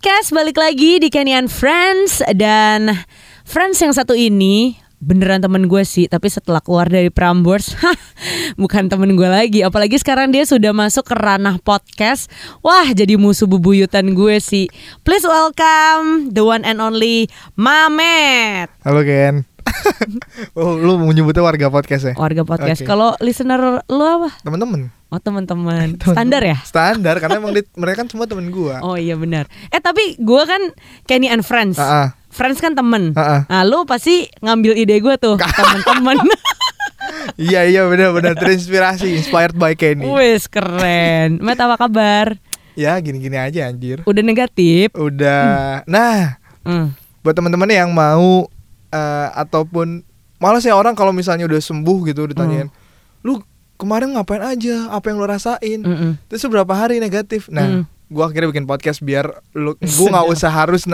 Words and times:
Podcast 0.00 0.32
balik 0.32 0.56
lagi 0.56 0.96
di 0.96 1.12
Kenny 1.12 1.36
and 1.36 1.52
Friends 1.52 2.24
dan 2.32 3.04
Friends 3.44 3.84
yang 3.84 3.92
satu 3.92 4.16
ini 4.16 4.72
beneran 4.96 5.44
temen 5.44 5.68
gue 5.68 5.84
sih 5.84 6.08
tapi 6.08 6.24
setelah 6.32 6.64
keluar 6.64 6.88
dari 6.88 7.12
Prambors 7.12 7.76
bukan 8.64 8.88
temen 8.88 9.12
gue 9.12 9.28
lagi 9.28 9.60
apalagi 9.60 10.00
sekarang 10.00 10.32
dia 10.32 10.48
sudah 10.48 10.72
masuk 10.72 11.04
ke 11.04 11.12
ranah 11.12 11.60
podcast 11.60 12.32
wah 12.64 12.88
jadi 12.88 13.20
musuh 13.20 13.44
bebuyutan 13.44 14.16
gue 14.16 14.40
sih 14.40 14.72
please 15.04 15.28
welcome 15.28 16.32
the 16.32 16.48
one 16.48 16.64
and 16.64 16.80
only 16.80 17.28
Mamet 17.60 18.72
Halo 18.80 19.04
Ken. 19.04 19.44
oh, 20.56 20.80
lu 20.80 20.96
mau 20.96 21.12
nyebutnya 21.12 21.44
warga 21.44 21.68
podcast 21.68 22.08
ya? 22.08 22.14
warga 22.16 22.40
podcast 22.48 22.80
Oke. 22.80 22.88
kalau 22.88 23.12
listener 23.20 23.84
lu 23.84 24.04
apa 24.08 24.32
Temen-temen. 24.40 24.99
Oh 25.10 25.20
teman-teman 25.22 25.94
standar 25.96 26.40
ya 26.40 26.56
Standar 26.62 27.18
karena 27.18 27.36
emang 27.42 27.52
di- 27.52 27.66
mereka 27.74 28.02
kan 28.02 28.08
semua 28.08 28.24
temen 28.24 28.48
gua. 28.48 28.80
oh 28.80 28.94
iya 28.94 29.14
benar 29.14 29.46
eh 29.68 29.78
tapi 29.78 30.16
gue 30.16 30.42
kan 30.44 30.62
Kenny 31.04 31.26
and 31.26 31.42
Friends 31.42 31.76
Ah, 31.76 31.84
ah. 31.84 32.08
Friends 32.28 32.58
kan 32.58 32.72
temen 32.72 33.10
Ah, 33.12 33.20
ah. 33.20 33.40
Nah 33.44 33.62
lu 33.62 33.82
pasti 33.84 34.30
ngambil 34.38 34.74
ide 34.76 34.96
gue 34.96 35.14
tuh 35.16 35.34
Temen-temen 35.58 36.18
Iya 37.36 37.64
iya 37.64 37.82
benar-benar 37.84 38.32
terinspirasi, 38.34 39.10
inspired 39.12 39.52
by 39.54 39.74
Kenny. 39.74 40.06
Wes 40.06 40.46
keren 40.46 41.36
Met 41.38 41.58
apa 41.58 41.76
kabar? 41.76 42.36
Ya 42.72 42.94
gini-gini 42.96 43.34
aja 43.34 43.66
anjir. 43.66 44.04
Udah 44.04 44.22
negatif 44.22 44.92
Udah. 44.94 45.82
Nah, 45.84 46.38
Hmm. 46.60 46.92
buat 47.18 47.32
teman-teman 47.32 47.66
yang 47.66 47.90
mau 47.90 48.46
eh, 48.90 49.28
ataupun 49.32 50.04
malas 50.36 50.60
ya 50.60 50.72
orang 50.72 50.92
kalau 50.92 51.10
misalnya 51.10 51.44
udah 51.44 51.56
sembuh 51.58 51.98
gitu 52.06 52.26
ditanyain, 52.26 52.68
lu 53.22 53.40
kemarin 53.80 54.12
ngapain 54.12 54.44
aja? 54.44 54.86
Apa 54.88 55.08
yang 55.08 55.16
lu 55.16 55.24
rasain? 55.24 55.80
Mm-mm. 55.80 56.20
Terus 56.26 56.44
berapa 56.44 56.70
hari 56.70 57.00
negatif? 57.00 57.48
Nah, 57.48 57.80
Hmm. 57.80 57.82
gua 58.06 58.28
akhirnya 58.28 58.48
bikin 58.48 58.64
podcast 58.64 59.00
biar 59.00 59.24
lu 59.52 59.72
gua 59.96 60.08
nggak 60.12 60.26
usah 60.28 60.50
harus 60.50 60.84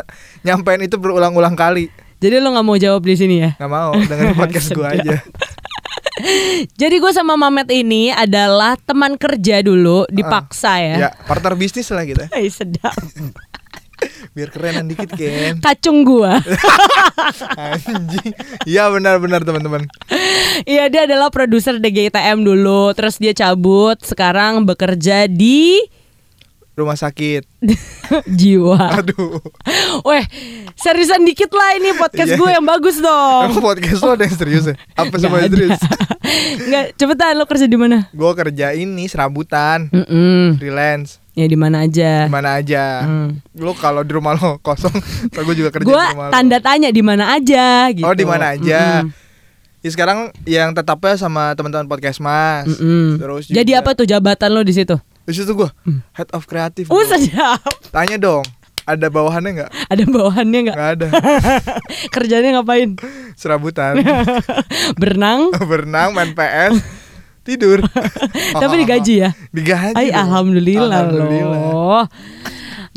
nyampein 0.40 0.80
itu 0.80 0.94
berulang-ulang 0.94 1.52
kali. 1.52 1.90
Jadi 2.16 2.38
lu 2.38 2.48
nggak 2.48 2.64
mau 2.64 2.76
jawab 2.76 3.02
di 3.02 3.12
sini 3.12 3.36
ya? 3.40 3.50
Nggak 3.56 3.68
mau 3.68 3.92
dengerin 3.92 4.36
podcast 4.40 4.68
gua 4.70 4.88
Sedap. 4.88 5.02
aja. 5.02 5.16
Jadi 6.74 6.96
gue 6.96 7.12
sama 7.12 7.36
Mamet 7.36 7.68
ini 7.68 8.08
adalah 8.08 8.72
teman 8.78 9.14
kerja 9.14 9.60
dulu 9.60 10.08
Dipaksa 10.08 10.80
ya, 10.80 10.96
Ya, 10.98 11.10
partner 11.28 11.52
bisnis 11.52 11.92
lah 11.92 12.02
kita. 12.02 12.32
Sedap 12.48 12.96
Biar 14.36 14.52
kerenan 14.52 14.86
dikit, 14.90 15.08
Ken. 15.16 15.58
Kacung 15.64 16.04
gua 16.04 16.36
Anjing. 17.56 18.36
Iya 18.68 18.92
benar-benar 18.92 19.42
teman-teman. 19.42 19.88
Iya 20.68 20.88
dia 20.92 21.08
adalah 21.08 21.28
produser 21.32 21.76
DGITM 21.76 22.44
dulu 22.44 22.92
Terus 22.96 23.20
dia 23.20 23.36
cabut 23.36 24.00
Sekarang 24.00 24.64
bekerja 24.64 25.28
di 25.28 25.80
Rumah 26.76 26.92
sakit. 26.92 27.48
Jiwa 28.38 29.00
Aduh. 29.00 29.40
Weh 30.04 30.24
seriusan 30.76 31.24
dikit 31.24 31.48
lah 31.48 31.72
ini 31.74 31.96
podcast 31.96 32.28
Iya. 32.28 32.38
gue 32.38 32.50
yang 32.52 32.62
bagus 32.62 33.00
dong 33.00 33.48
Emang 33.48 33.64
podcast 33.72 34.04
lo 34.04 34.12
ada 34.12 34.22
yang 34.22 34.36
serius 34.36 34.64
ya? 34.66 34.74
Apa 34.92 35.16
Nggak 35.16 35.48
serius? 35.48 35.72
ada. 35.72 35.88
Nggak, 36.68 36.84
cepetan 36.94 37.32
lo 37.32 37.44
kerja 37.44 37.64
di 37.64 37.74
mana? 37.74 38.12
Gue 38.12 38.28
kerja 38.34 38.66
ini 38.72 39.06
serabutan, 39.06 39.88
Mm-mm. 39.88 40.58
freelance, 40.58 41.16
Ya 41.32 41.44
di 41.44 41.54
mana 41.54 41.82
aja. 41.82 42.28
mana 42.28 42.56
aja. 42.56 42.84
Hmm. 43.02 43.40
Lo 43.54 43.72
kalau 43.72 44.00
di 44.00 44.12
rumah 44.12 44.34
lo 44.34 44.60
kosong, 44.60 44.92
gue 45.28 45.54
juga 45.56 45.70
kerja 45.70 45.86
Gue 45.86 45.96
di 45.96 46.12
rumah 46.12 46.28
lo. 46.28 46.32
tanda 46.34 46.58
tanya 46.58 46.88
di 46.88 47.00
mana 47.00 47.32
aja 47.32 47.88
gitu. 47.88 48.04
Oh 48.04 48.12
di 48.12 48.22
mana 48.22 48.52
aja? 48.52 49.00
Mm-mm. 49.00 49.16
Ya, 49.80 49.88
sekarang 49.88 50.18
yang 50.44 50.70
tetapnya 50.72 51.14
sama 51.16 51.54
teman-teman 51.54 51.86
podcast 51.86 52.18
mas. 52.18 52.68
Mm-mm. 52.68 53.16
Terus 53.16 53.44
Jadi 53.48 53.72
apa 53.72 53.92
tuh 53.92 54.04
jabatan 54.04 54.50
lo 54.50 54.60
di 54.60 54.74
situ? 54.74 54.98
Di 55.26 55.32
situ 55.34 55.52
gue 55.52 55.70
head 56.14 56.30
of 56.30 56.46
kreatif. 56.46 56.86
Uh 56.86 57.02
sedap. 57.02 57.58
Tanya 57.90 58.14
dong, 58.14 58.46
ada 58.86 59.10
bawahannya 59.10 59.50
nggak? 59.58 59.70
Ada 59.90 60.04
bawahannya 60.06 60.60
nggak? 60.70 60.76
Nggak 60.78 60.90
ada. 60.94 61.08
Kerjanya 62.14 62.50
ngapain? 62.56 62.94
Serabutan, 63.34 63.98
Berenang. 65.02 65.50
berenang, 65.70 66.14
main 66.14 66.30
PS, 66.30 66.78
tidur. 67.42 67.82
Tapi 68.54 68.74
digaji 68.80 69.26
ya? 69.26 69.30
Digaji. 69.50 69.98
Ay, 69.98 70.14
dong. 70.14 70.22
alhamdulillah, 70.22 71.10
Alhamdulillah. 71.10 71.60
loh. 71.74 72.04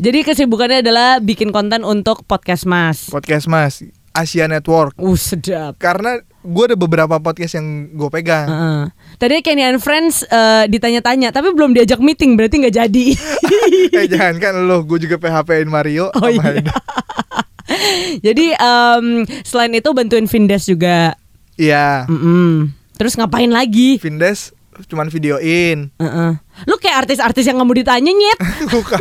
Jadi 0.00 0.24
kesibukannya 0.24 0.80
adalah 0.80 1.18
bikin 1.18 1.50
konten 1.50 1.82
untuk 1.82 2.24
podcast 2.24 2.64
Mas. 2.64 3.10
Podcast 3.12 3.44
mas, 3.44 3.84
Asia 4.16 4.46
Network. 4.46 4.96
Uh 4.96 5.12
sedap. 5.12 5.76
Karena 5.76 6.22
gue 6.40 6.64
ada 6.72 6.76
beberapa 6.76 7.20
podcast 7.20 7.60
yang 7.60 7.92
gue 7.92 8.08
pegang. 8.08 8.48
Heeh. 8.48 8.80
Tadi 9.20 9.44
Kenny 9.44 9.64
and 9.64 9.80
Friends 9.80 10.24
eh, 10.24 10.64
ditanya-tanya, 10.68 11.32
tapi 11.32 11.52
belum 11.52 11.76
diajak 11.76 12.00
meeting, 12.00 12.36
berarti 12.36 12.64
nggak 12.64 12.76
jadi. 12.76 13.06
eh 14.00 14.06
jangan 14.08 14.36
kan 14.40 14.54
lo, 14.64 14.82
gue 14.84 14.98
juga 15.04 15.20
PHP-in 15.20 15.68
Mario. 15.68 16.08
Oh 16.16 16.28
iya. 16.28 16.64
Jadi 18.26 18.50
em, 18.50 19.22
selain 19.46 19.70
itu 19.70 19.94
bantuin 19.94 20.26
Vindes 20.26 20.66
juga. 20.66 21.14
Iya. 21.54 22.10
Mm-mm. 22.10 22.74
Terus 22.98 23.14
ngapain 23.14 23.48
lagi? 23.48 23.96
Vindes 24.02 24.50
cuman 24.82 25.08
videoin. 25.08 25.88
Heeh. 25.92 26.32
Lu 26.64 26.76
kayak 26.76 27.04
artis-artis 27.04 27.42
yang 27.42 27.56
mau 27.56 27.68
ditanya 27.70 28.08
nyet. 28.08 28.38
bukan, 28.74 29.00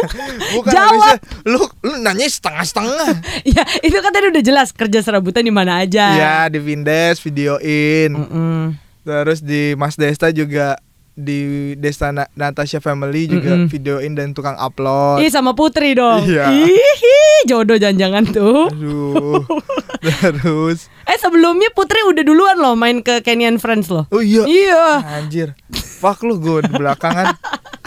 bukan 0.53 0.71
Jawab. 0.71 0.89
habisnya 0.89 1.15
lu 1.45 1.61
lu 1.81 1.93
nanya 1.99 2.25
setengah-setengah. 2.25 3.07
ya 3.53 3.63
itu 3.79 3.97
kan 3.97 4.09
tadi 4.09 4.25
udah 4.29 4.43
jelas 4.43 4.71
kerja 4.71 4.99
serabutan 4.99 5.41
di 5.41 5.51
mana 5.51 5.79
aja. 5.79 6.05
Iya 6.11 6.35
di 6.47 6.59
Vindes 6.59 7.19
videoin. 7.19 8.11
Mm-mm. 8.11 8.61
Terus 9.01 9.39
di 9.39 9.73
Mas 9.73 9.95
Desta 9.95 10.29
juga 10.29 10.77
di 11.13 11.73
Desta 11.75 12.15
Na- 12.15 12.31
Natasha 12.31 12.79
Family 12.79 13.27
juga 13.27 13.51
Mm-mm. 13.53 13.67
videoin 13.67 14.15
dan 14.15 14.31
tukang 14.31 14.55
upload. 14.55 15.19
Ih 15.19 15.27
sama 15.27 15.51
Putri 15.51 15.91
dong. 15.91 16.23
Iya. 16.23 16.47
Ih, 16.49 16.71
jodoh 17.47 17.77
jangan-jangan 17.79 18.23
tuh. 18.33 18.67
Aduh. 18.71 19.43
Terus 20.03 20.89
Eh 21.09 21.17
sebelumnya 21.17 21.73
Putri 21.73 22.05
udah 22.05 22.21
duluan 22.21 22.57
loh 22.61 22.77
main 22.77 23.01
ke 23.01 23.25
Kenyan 23.25 23.57
Friends 23.57 23.89
loh. 23.89 24.05
Oh 24.13 24.21
iya. 24.21 24.45
Iya. 24.45 24.85
Anjir. 25.19 25.57
Fuck 25.73 26.21
lu 26.21 26.37
gue 26.37 26.69
di 26.69 26.73
belakangan. 26.73 27.33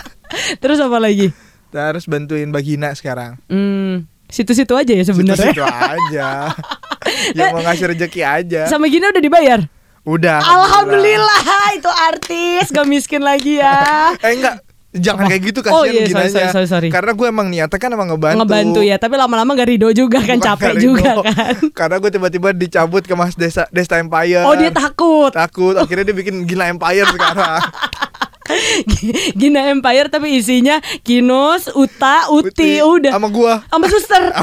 Terus 0.62 0.82
apa 0.82 0.98
lagi? 0.98 1.30
Terus 1.72 2.04
bantuin 2.10 2.50
Bagina 2.50 2.92
sekarang. 2.92 3.40
Hmm, 3.48 4.04
situ-situ 4.28 4.74
aja 4.76 4.92
ya 4.92 5.04
sebenarnya. 5.06 5.54
Situ-situ 5.54 5.64
aja. 5.64 6.52
Yang 7.38 7.48
mau 7.54 7.62
ngasih 7.62 7.86
rezeki 7.94 8.20
aja. 8.26 8.62
Sama 8.68 8.90
Gina 8.90 9.08
udah 9.08 9.22
dibayar. 9.22 9.60
Udah. 10.02 10.42
Alhamdulillah 10.42 11.46
itu 11.78 11.90
artis 12.10 12.74
gak 12.74 12.88
miskin 12.90 13.22
lagi 13.22 13.62
ya. 13.62 14.12
Eh 14.18 14.34
enggak, 14.34 14.58
jangan 14.92 15.24
kayak 15.24 15.42
gitu 15.48 15.58
Oh, 15.72 15.82
kasihan 15.82 15.88
iya, 15.88 16.00
sorry, 16.04 16.10
ginanya. 16.12 16.30
sorry, 16.30 16.48
sorry, 16.52 16.68
sorry. 16.68 16.88
Karena 16.92 17.12
gue 17.16 17.26
emang 17.26 17.48
niatnya 17.48 17.78
kan 17.80 17.90
emang 17.90 18.08
ngebantu. 18.12 18.38
Ngebantu 18.44 18.80
ya, 18.84 18.96
tapi 19.00 19.14
lama-lama 19.16 19.50
gak 19.56 19.68
ridho 19.68 19.88
juga 19.96 20.20
kan 20.20 20.36
Bukan 20.36 20.48
capek 20.52 20.74
juga 20.76 21.12
kan. 21.24 21.54
Karena 21.78 21.96
gue 21.96 22.10
tiba-tiba 22.12 22.48
dicabut 22.52 23.02
ke 23.02 23.14
Mas 23.16 23.32
Desa 23.32 23.64
Desta 23.72 23.96
Empire. 23.96 24.44
Oh 24.44 24.52
dia 24.52 24.68
takut. 24.68 25.32
takut. 25.32 25.74
Akhirnya 25.80 26.12
dia 26.12 26.16
bikin 26.16 26.44
gila 26.44 26.68
Empire 26.68 27.08
sekarang. 27.08 27.60
Gina 29.40 29.70
Empire 29.72 30.12
tapi 30.12 30.36
isinya 30.36 30.76
Kinos, 31.00 31.72
Uta, 31.72 32.28
Uti, 32.28 32.84
udah. 32.84 33.16
Sama 33.16 33.28
gua. 33.32 33.64
Sama 33.70 33.86
suster. 33.88 34.22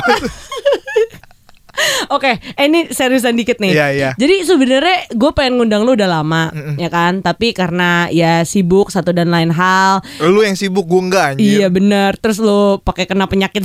Oke, 2.16 2.38
eh, 2.38 2.66
ini 2.66 2.90
seriusan 2.90 3.36
dikit 3.36 3.58
nih. 3.58 3.72
Iya, 3.74 3.88
iya. 3.92 4.10
Jadi 4.16 4.44
sebenarnya 4.44 5.12
gue 5.12 5.32
pengen 5.32 5.60
ngundang 5.60 5.84
lu 5.84 5.94
udah 5.94 6.10
lama, 6.10 6.50
ya 6.76 6.88
kan? 6.88 7.22
Tapi 7.22 7.52
karena 7.52 8.08
ya 8.10 8.44
sibuk 8.44 8.90
satu 8.90 9.12
dan 9.12 9.30
lain 9.30 9.50
hal. 9.50 10.02
Lu 10.22 10.42
yang 10.42 10.56
sibuk 10.56 10.86
gua 10.86 11.02
enggak 11.02 11.26
anjir. 11.36 11.64
Iya 11.64 11.68
bener. 11.70 12.18
Terus 12.18 12.38
lu 12.40 12.80
pakai 12.82 13.06
kena 13.06 13.26
penyakit, 13.26 13.64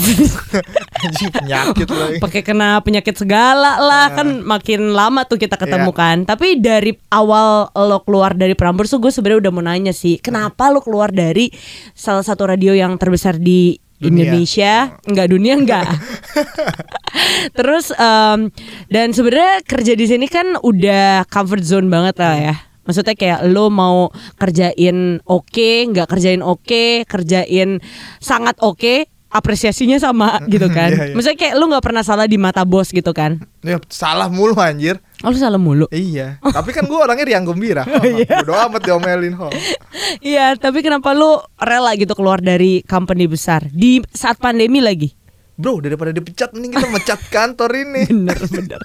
Anjing 1.05 1.31
penyakit 1.31 1.87
pakai 2.17 2.41
kena 2.41 2.81
penyakit 2.81 3.15
segala 3.19 3.77
lah 3.77 4.15
kan 4.15 4.41
makin 4.41 4.95
lama 4.95 5.27
tuh 5.27 5.37
kita 5.37 5.59
ketemu 5.59 5.91
Iya. 5.93 5.99
kan. 5.99 6.17
Tapi 6.25 6.59
dari 6.59 6.93
awal 7.13 7.69
lo 7.75 7.99
keluar 8.03 8.33
dari 8.33 8.57
Prambors 8.57 8.89
tuh 8.89 9.01
gue 9.03 9.13
sebenarnya 9.13 9.49
udah 9.49 9.53
mau 9.53 9.65
nanya 9.65 9.93
sih, 9.93 10.17
kenapa 10.17 10.73
lo 10.73 10.81
keluar 10.81 11.13
dari 11.13 11.51
salah 11.93 12.25
satu 12.25 12.49
radio 12.49 12.73
yang 12.73 12.97
terbesar 12.97 13.37
di 13.37 13.77
Dunia. 13.99 14.31
Indonesia? 14.31 14.75
Enggak 15.07 15.29
dunia 15.31 15.55
enggak. 15.55 15.87
Terus 17.59 17.95
em, 17.95 18.51
dan 18.91 19.15
sebenarnya 19.15 19.63
kerja 19.63 19.93
di 19.95 20.07
sini 20.11 20.27
kan 20.27 20.59
udah 20.59 21.25
comfort 21.31 21.63
zone 21.63 21.87
banget 21.87 22.19
lah 22.19 22.37
ya. 22.37 22.55
Maksudnya 22.85 23.17
kayak 23.17 23.41
lo 23.49 23.73
mau 23.73 24.13
kerjain 24.37 25.23
oke, 25.25 25.71
nggak 25.89 26.05
kerjain 26.05 26.45
oke, 26.45 27.09
kerjain 27.09 27.81
sangat 28.21 28.61
oke, 28.61 29.09
apresiasinya 29.35 29.99
sama 29.99 30.39
gitu 30.55 30.71
kan. 30.71 30.95
Iya, 30.95 31.05
iya. 31.11 31.15
Maksudnya 31.19 31.39
kayak 31.43 31.55
lu 31.59 31.67
nggak 31.67 31.83
pernah 31.83 32.07
salah 32.07 32.31
di 32.31 32.39
mata 32.39 32.63
bos 32.63 32.95
gitu 32.95 33.11
kan. 33.11 33.43
Ya, 33.67 33.83
salah 33.91 34.31
mulu 34.31 34.55
anjir. 34.63 35.03
Oh, 35.27 35.35
lu 35.35 35.39
salah 35.39 35.59
mulu. 35.59 35.91
Iya. 35.91 36.39
Tapi 36.39 36.71
kan 36.71 36.87
gua 36.87 37.11
orangnya 37.11 37.27
riang 37.27 37.43
gembira. 37.43 37.83
Iya. 38.05 38.45
Bodo 38.45 38.55
amat 38.55 38.85
diomelin 38.85 39.35
ho. 39.35 39.49
Iya, 40.23 40.55
tapi 40.55 40.85
kenapa 40.85 41.11
lu 41.17 41.41
rela 41.59 41.97
gitu 41.99 42.15
keluar 42.15 42.39
dari 42.39 42.85
company 42.87 43.27
besar 43.27 43.67
di 43.73 43.99
saat 44.13 44.39
pandemi 44.39 44.79
lagi? 44.79 45.11
Bro, 45.59 45.83
daripada 45.83 46.15
dipecat 46.15 46.55
mending 46.55 46.79
kita 46.79 46.89
mecat 46.93 47.21
kantor 47.33 47.71
ini. 47.75 48.07
Bener 48.13 48.39
bener. 48.47 48.83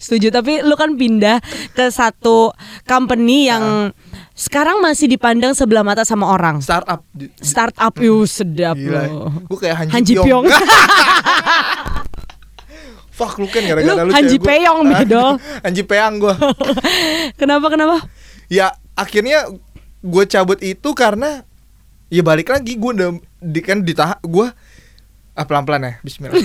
Setuju, 0.00 0.32
tapi 0.32 0.64
lu 0.64 0.74
kan 0.74 0.96
pindah 0.96 1.44
ke 1.76 1.92
satu 1.92 2.50
company 2.88 3.52
yang 3.52 3.92
sekarang 4.38 4.78
masih 4.78 5.10
dipandang 5.10 5.50
sebelah 5.50 5.82
mata 5.82 6.06
sama 6.06 6.30
orang. 6.30 6.62
startup 6.62 7.02
di- 7.10 7.26
Startup 7.36 7.90
yuk 7.92 8.22
sedap 8.24 8.78
Gila. 8.78 9.02
loh. 9.04 9.34
Gue 9.44 9.58
kayak 9.58 9.76
Han, 9.76 9.86
Han 9.90 10.02
Ji 10.02 10.14
Ji 10.14 10.14
Pyong. 10.16 10.46
Pyong. 10.46 10.46
Fuck 13.10 13.34
lu 13.36 13.50
kan 13.50 13.66
gara-gara 13.66 13.98
Lu 13.98 14.06
lu, 14.06 14.12
Han 14.14 14.22
cewek 14.22 14.30
Ji 14.30 14.38
gua. 14.38 14.46
Peyong, 14.46 14.78
Bedo. 14.94 15.24
Han 15.58 15.72
Ji 15.74 15.82
Peang 15.82 16.12
gue. 16.16 16.34
kenapa 17.40 17.66
kenapa? 17.66 17.96
ya 18.46 18.70
akhirnya 18.94 19.44
gue 19.98 20.24
cabut 20.24 20.56
itu 20.62 20.88
karena 20.94 21.44
ya 22.08 22.22
balik 22.22 22.48
lagi 22.48 22.78
gue 22.78 22.90
udah 22.94 23.10
di 23.36 23.60
kan 23.60 23.82
ditahan 23.82 24.16
gue 24.22 24.46
ah 25.38 25.44
pelan 25.44 25.62
pelan 25.62 25.80
ya 25.80 25.92
Bismillah 26.02 26.34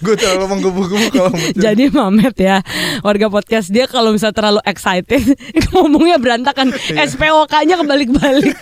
gue 0.00 0.14
terlalu 0.16 0.44
menggebu-gebu 0.48 1.06
kalau. 1.12 1.32
Jadi 1.60 1.88
Mamet 1.88 2.32
ya 2.34 2.64
warga 3.00 3.28
podcast 3.28 3.68
dia 3.68 3.84
kalau 3.84 4.10
misalnya 4.10 4.32
terlalu 4.34 4.60
excited 4.64 5.20
ngomongnya 5.70 6.16
berantakan 6.16 6.72
Iya. 6.88 7.04
SPOK-nya 7.06 7.76
kebalik-balik. 7.76 8.58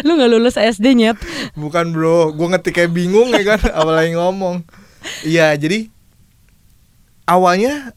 Lu 0.00 0.14
nggak 0.14 0.30
lulus 0.30 0.54
SD 0.54 0.94
nyet. 0.94 1.18
bukan 1.52 1.90
bro 1.90 2.30
gue 2.30 2.46
ngetik 2.48 2.74
kayak 2.74 2.92
bingung 2.92 3.28
ya 3.28 3.42
kan 3.44 3.60
apalagi 3.72 4.14
ngomong 4.14 4.62
iya 5.20 5.50
jadi 5.52 5.90
awalnya 7.24 7.90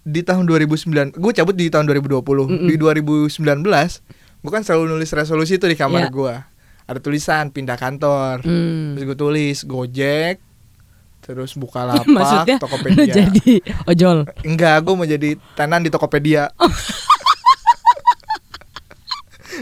di 0.00 0.20
tahun 0.20 0.46
2009 0.46 1.12
gue 1.12 1.32
cabut 1.34 1.52
di 1.52 1.68
tahun 1.68 1.84
2020 1.90 2.24
Mm-mm. 2.24 2.68
di 2.68 2.76
2019 2.76 3.28
gue 4.40 4.50
kan 4.50 4.62
selalu 4.62 4.84
nulis 4.90 5.10
resolusi 5.10 5.56
itu 5.56 5.66
di 5.66 5.74
kamar 5.74 6.08
Iya. 6.08 6.10
gue 6.10 6.34
ada 6.84 6.98
tulisan 6.98 7.48
pindah 7.48 7.74
kantor 7.74 8.40
Hmm. 8.40 8.92
terus 8.92 9.04
gue 9.06 9.18
tulis 9.18 9.58
gojek 9.62 10.36
terus 11.20 11.52
buka 11.54 11.84
lapak 11.88 12.04
Maksudnya 12.06 12.56
tokopedia 12.58 13.04
jadi 13.18 13.52
ojol. 13.86 14.18
Enggak, 14.42 14.76
gue 14.78 14.94
mau 14.94 15.06
jadi 15.06 15.30
tenan 15.54 15.80
di 15.80 15.88
Tokopedia. 15.88 16.52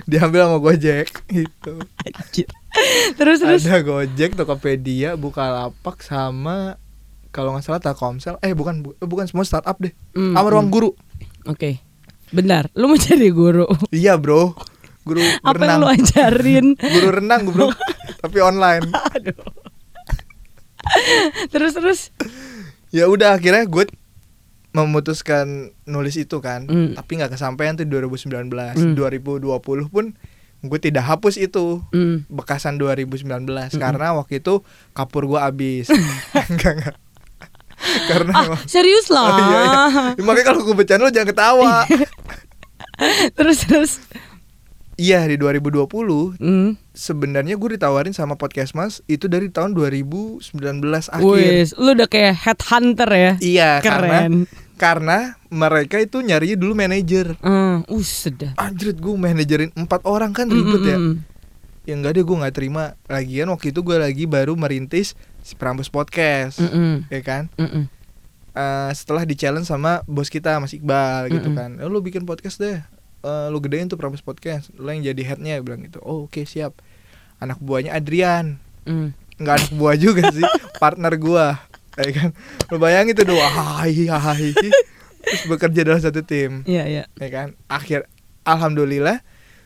Diambil 0.02 0.40
sama 0.42 0.58
Gojek 0.58 1.06
gitu. 1.28 1.84
Anjir. 2.00 2.48
Terus 3.14 3.38
terus. 3.38 3.62
Ada 3.62 3.84
Gojek, 3.84 4.34
Tokopedia, 4.34 5.14
Bukalapak 5.14 6.00
sama 6.00 6.80
kalau 7.28 7.52
nggak 7.52 7.62
salah 7.62 7.78
Telkomsel. 7.78 8.40
Eh 8.40 8.52
bukan 8.52 8.80
bu- 8.80 8.96
eh, 8.96 9.04
bukan 9.04 9.28
semua 9.28 9.44
startup 9.44 9.76
deh. 9.76 9.92
Hmm, 10.10 10.32
Sama 10.32 10.48
ruang 10.48 10.66
hmm. 10.66 10.74
guru. 10.74 10.90
Oke. 11.44 11.78
Benar, 12.32 12.72
lu 12.72 12.88
mau 12.88 12.96
jadi 12.98 13.28
guru. 13.28 13.68
Iya, 13.92 14.16
Bro. 14.16 14.56
Guru 15.02 15.18
Apa 15.18 15.34
yang 15.52 15.54
berenang. 15.56 15.78
lu 15.78 15.88
ajarin? 15.88 16.66
Guru 16.74 17.08
renang, 17.10 17.42
Bro. 17.46 17.68
Tapi 18.22 18.38
online. 18.38 18.86
Aduh. 18.86 19.34
terus 21.48 21.72
terus. 21.72 22.00
Ya 22.90 23.06
udah 23.06 23.34
akhirnya 23.34 23.64
gue 23.64 23.88
memutuskan 24.72 25.46
nulis 25.84 26.16
itu 26.16 26.38
kan. 26.38 26.64
Hmm. 26.64 26.92
Tapi 26.92 27.18
nggak 27.18 27.32
kesampaian 27.32 27.74
tuh 27.74 27.84
2019. 27.84 28.30
Hmm. 28.48 28.94
2020 28.94 29.42
pun 29.88 30.04
gue 30.62 30.78
tidak 30.78 31.04
hapus 31.04 31.34
itu. 31.36 31.82
Hmm. 31.88 32.22
bekasan 32.28 32.76
2019 32.76 33.26
Mm-mm. 33.26 33.68
karena 33.74 34.12
waktu 34.12 34.38
itu 34.38 34.62
kapur 34.90 35.26
gua 35.26 35.46
habis. 35.46 35.90
enggak 36.50 36.72
enggak. 36.78 36.96
karena 37.82 38.30
Ah, 38.32 38.44
emang- 38.46 38.64
serius 38.64 39.06
lah. 39.08 39.26
Oh, 39.26 39.38
iya, 39.40 39.58
iya. 39.58 39.78
Makanya 40.20 40.46
kalau 40.46 40.62
gue 40.62 40.72
bercanda 40.72 41.02
lu 41.02 41.10
jangan 41.10 41.28
ketawa. 41.28 41.74
terus 43.38 43.58
terus. 43.60 43.92
Iya, 45.02 45.26
di 45.26 45.34
2020 45.34 46.38
Hmm. 46.38 46.78
sebenarnya 46.92 47.54
gue 47.54 47.74
ditawarin 47.74 48.12
sama 48.12 48.34
podcast 48.34 48.72
Mas 48.72 49.02
itu 49.06 49.26
dari 49.26 49.48
tahun 49.48 49.74
2019 49.74 50.46
akhir. 51.08 51.26
Wis, 51.26 51.74
lu 51.74 51.92
udah 51.92 52.06
kayak 52.06 52.38
headhunter 52.38 53.10
ya. 53.10 53.32
Iya, 53.36 53.70
karena 53.80 54.18
Keren. 54.20 54.34
karena 54.76 55.18
mereka 55.48 55.98
itu 55.98 56.18
nyari 56.18 56.54
dulu 56.54 56.72
manajer. 56.72 57.34
Hmm, 57.38 57.82
uh, 57.82 58.04
sedap. 58.04 58.54
Anjir 58.56 58.92
gue 58.92 59.14
manajerin 59.16 59.74
empat 59.74 60.02
orang 60.04 60.30
kan 60.30 60.46
ribet 60.46 60.82
ya. 60.84 60.96
Mm, 60.96 61.02
mm, 61.02 61.12
mm. 61.12 61.30
Ya 61.82 61.94
enggak 61.94 62.12
deh 62.12 62.22
gue 62.22 62.36
nggak 62.36 62.54
terima. 62.54 62.84
Lagian 63.04 63.48
waktu 63.48 63.70
itu 63.70 63.80
gue 63.80 63.96
lagi 63.96 64.24
baru 64.24 64.54
merintis 64.54 65.18
si 65.40 65.52
Prambos 65.52 65.88
Podcast, 65.88 66.58
Mm, 66.58 66.70
mm, 66.70 66.96
ya 67.08 67.20
kan? 67.20 67.42
mm, 67.52 67.66
mm. 67.66 67.84
Eh, 68.52 68.90
setelah 68.92 69.24
di 69.24 69.32
challenge 69.32 69.64
sama 69.64 70.04
bos 70.04 70.28
kita 70.28 70.60
Mas 70.60 70.70
Iqbal 70.70 71.32
gitu 71.32 71.48
Mm-mm. 71.48 71.56
kan 71.56 71.70
"Eh, 71.74 71.88
lu 71.88 71.98
bikin 71.98 72.22
podcast 72.22 72.60
deh 72.60 72.84
Eh, 73.22 73.46
lu 73.48 73.58
gedein 73.58 73.86
tuh 73.86 73.94
Prambors 73.94 74.18
Podcast 74.20 74.74
lu 74.74 74.86
yang 74.88 75.06
jadi 75.06 75.22
headnya 75.24 75.58
bilang 75.60 75.80
gitu. 75.80 76.02
Oh 76.02 76.26
oke 76.26 76.42
siap. 76.42 76.74
Anak 77.38 77.58
buahnya 77.58 77.92
Adrian. 77.92 78.58
Mm. 78.82 79.14
nggak 79.38 79.54
anak 79.56 79.72
buah 79.72 79.94
juga 79.94 80.22
sih 80.28 80.42
partner 80.82 81.14
gua 81.14 81.54
ya 81.94 82.10
kan? 82.12 82.30
Lu 82.66 82.76
bayangin 82.76 83.14
tuh 83.14 83.26
doa 83.26 83.46
hai 83.46 83.94
hai 84.06 84.50
terus 85.22 85.42
bekerja 85.46 85.80
dalam 85.82 85.98
satu 85.98 86.20
tim. 86.20 86.62
Iya, 86.64 86.84
iya. 86.84 87.04
ya 87.12 87.28
kan? 87.28 87.54
Akhir 87.66 88.10
alhamdulillah 88.42 89.22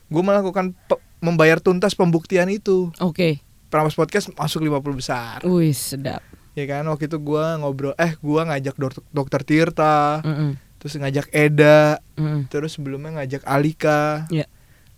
gue 0.07 0.23
melakukan 0.23 0.77
pe- 0.87 1.01
membayar 1.19 1.59
tuntas 1.59 1.93
pembuktian 1.93 2.47
itu. 2.47 2.93
Oke. 3.01 3.41
Prambors 3.67 3.97
Podcast 3.97 4.31
masuk 4.33 4.63
50 4.63 4.85
besar. 4.95 5.37
Wih, 5.43 5.73
sedap. 5.73 6.21
ya 6.53 6.65
kan? 6.65 6.85
Waktu 6.85 7.09
itu 7.09 7.19
gua 7.19 7.57
ngobrol 7.57 7.93
eh 7.97 8.15
gua 8.21 8.45
ngajak 8.47 8.77
dok- 8.77 9.05
dokter 9.11 9.41
Tirta. 9.43 10.21
Mm, 10.23 10.33
mm, 10.33 10.51
terus 10.77 10.95
ngajak 10.95 11.27
Eda 11.31 11.99
mm, 12.15 12.47
terus 12.47 12.75
sebelumnya 12.75 13.11
ngajak 13.15 13.43
Alika 13.43 14.29
Iya. 14.29 14.45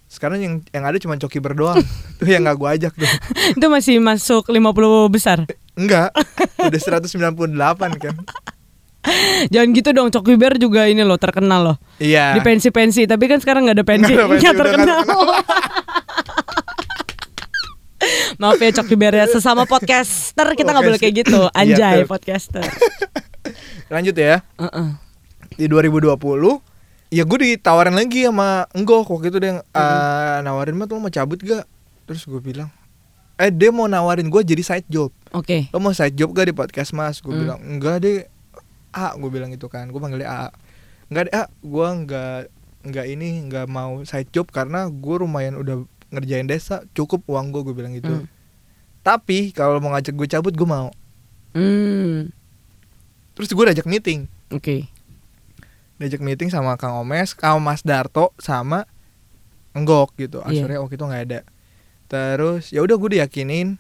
sekarang 0.05 0.39
yang 0.39 0.55
yang 0.69 0.85
ada 0.85 0.97
cuma 0.97 1.15
coki 1.15 1.39
berdoang 1.39 1.79
tuh 2.19 2.27
yang 2.27 2.43
nggak 2.43 2.57
gua 2.57 2.73
ajak 2.73 2.93
tuh 2.93 3.09
Itu 3.53 3.67
masih 3.67 3.99
masuk 3.99 4.45
50 4.45 4.59
besar. 5.09 5.39
enggak 5.75 6.11
udah 6.59 6.81
198 7.01 7.55
kan 7.99 8.17
Jangan 9.49 9.69
gitu 9.73 9.89
dong, 9.91 10.11
Cok 10.11 10.27
Wiber 10.27 10.59
juga 10.59 10.85
ini 10.85 11.01
loh 11.01 11.17
terkenal 11.17 11.65
loh. 11.65 11.77
iya 11.97 12.35
Di 12.35 12.43
pensi-pensi, 12.43 13.07
tapi 13.07 13.25
kan 13.25 13.39
sekarang 13.39 13.65
nggak 13.65 13.77
ada 13.79 13.87
pensi. 13.87 14.13
Nggak 14.13 14.53
terkenal. 14.55 15.01
Maaf 18.37 18.59
ya 18.59 18.71
Cok 18.71 18.89
Wiber 18.89 19.15
ya, 19.15 19.25
sesama 19.27 19.65
podcaster 19.65 20.47
kita 20.53 20.71
nggak 20.71 20.85
boleh 20.85 21.01
kayak 21.01 21.15
gitu. 21.19 21.41
Anjay 21.51 21.75
Iya, 21.95 22.05
tuh. 22.05 22.11
podcaster. 22.11 22.63
lanjut 23.89 24.13
ya 24.13 24.45
Heeh. 24.61 24.89
Di 25.59 25.67
2020 25.67 26.15
ya 27.11 27.25
gue 27.25 27.39
ditawarin 27.41 27.93
lagi 27.93 28.23
sama 28.23 28.69
Enggok 28.71 29.11
waktu 29.11 29.29
itu 29.29 29.39
dia 29.39 29.49
yang, 29.51 29.61
"Eh, 29.67 30.37
nawarin 30.41 30.77
mah 30.77 30.85
tuh 30.85 30.95
lo 30.95 31.03
mau 31.03 31.11
cabut 31.11 31.37
gak 31.37 31.67
terus 32.05 32.23
gue 32.23 32.39
bilang 32.39 32.71
eh 33.37 33.49
dia 33.49 33.69
mau 33.69 33.85
nawarin 33.85 34.27
gue 34.27 34.41
jadi 34.41 34.61
side 34.61 34.87
job 34.87 35.11
Oke. 35.31 35.67
lo 35.69 35.79
mau 35.79 35.91
side 35.91 36.15
job 36.15 36.31
gak 36.31 36.47
di 36.47 36.53
podcast 36.53 36.93
mas 36.93 37.19
gue 37.19 37.29
Hmm. 37.29 37.41
bilang 37.41 37.59
enggak 37.61 37.97
deh 37.99 38.19
A 38.91 39.15
gue 39.15 39.29
bilang 39.29 39.49
gitu 39.49 39.67
kan 39.67 39.85
gue 39.85 39.97
panggilnya 39.97 40.27
A 40.27 40.43
enggak 41.07 41.23
deh 41.25 41.35
A 41.35 41.43
gue 41.47 41.87
enggak 41.89 42.39
enggak 42.81 43.07
ini 43.07 43.29
enggak 43.41 43.67
mau 43.67 44.01
side 44.03 44.29
job 44.29 44.47
karena 44.47 44.87
gue 44.87 45.17
lumayan 45.19 45.55
udah 45.55 45.83
ngerjain 46.09 46.45
desa 46.45 46.87
cukup 46.93 47.21
uang 47.27 47.51
gue 47.51 47.63
gue 47.63 47.75
bilang 47.75 47.93
gitu 47.93 48.11
Hmm. 48.11 48.27
tapi 49.01 49.51
kalau 49.51 49.79
mau 49.79 49.91
ngajak 49.91 50.13
gue 50.13 50.29
cabut 50.29 50.53
gue 50.53 50.65
mau 50.65 50.93
Hmm. 51.51 52.29
terus 53.33 53.49
gue 53.49 53.65
ajak 53.65 53.85
meeting 53.85 54.29
Oke. 54.49 54.89
Diajak 55.99 56.19
meeting 56.19 56.49
sama 56.49 56.75
Kang 56.75 56.95
Omes 56.97 57.35
sama 57.35 57.61
Mas 57.65 57.83
Darto 57.83 58.31
sama 58.37 58.87
Enggok 59.73 60.15
gitu 60.17 60.41
Iya. 60.41 60.65
akhirnya 60.65 60.79
waktu 60.81 60.95
itu 60.95 61.05
nggak 61.05 61.25
ada 61.25 61.41
terus 62.07 62.71
ya 62.71 62.81
udah 62.81 62.97
gue 62.97 63.11
diyakinin 63.15 63.77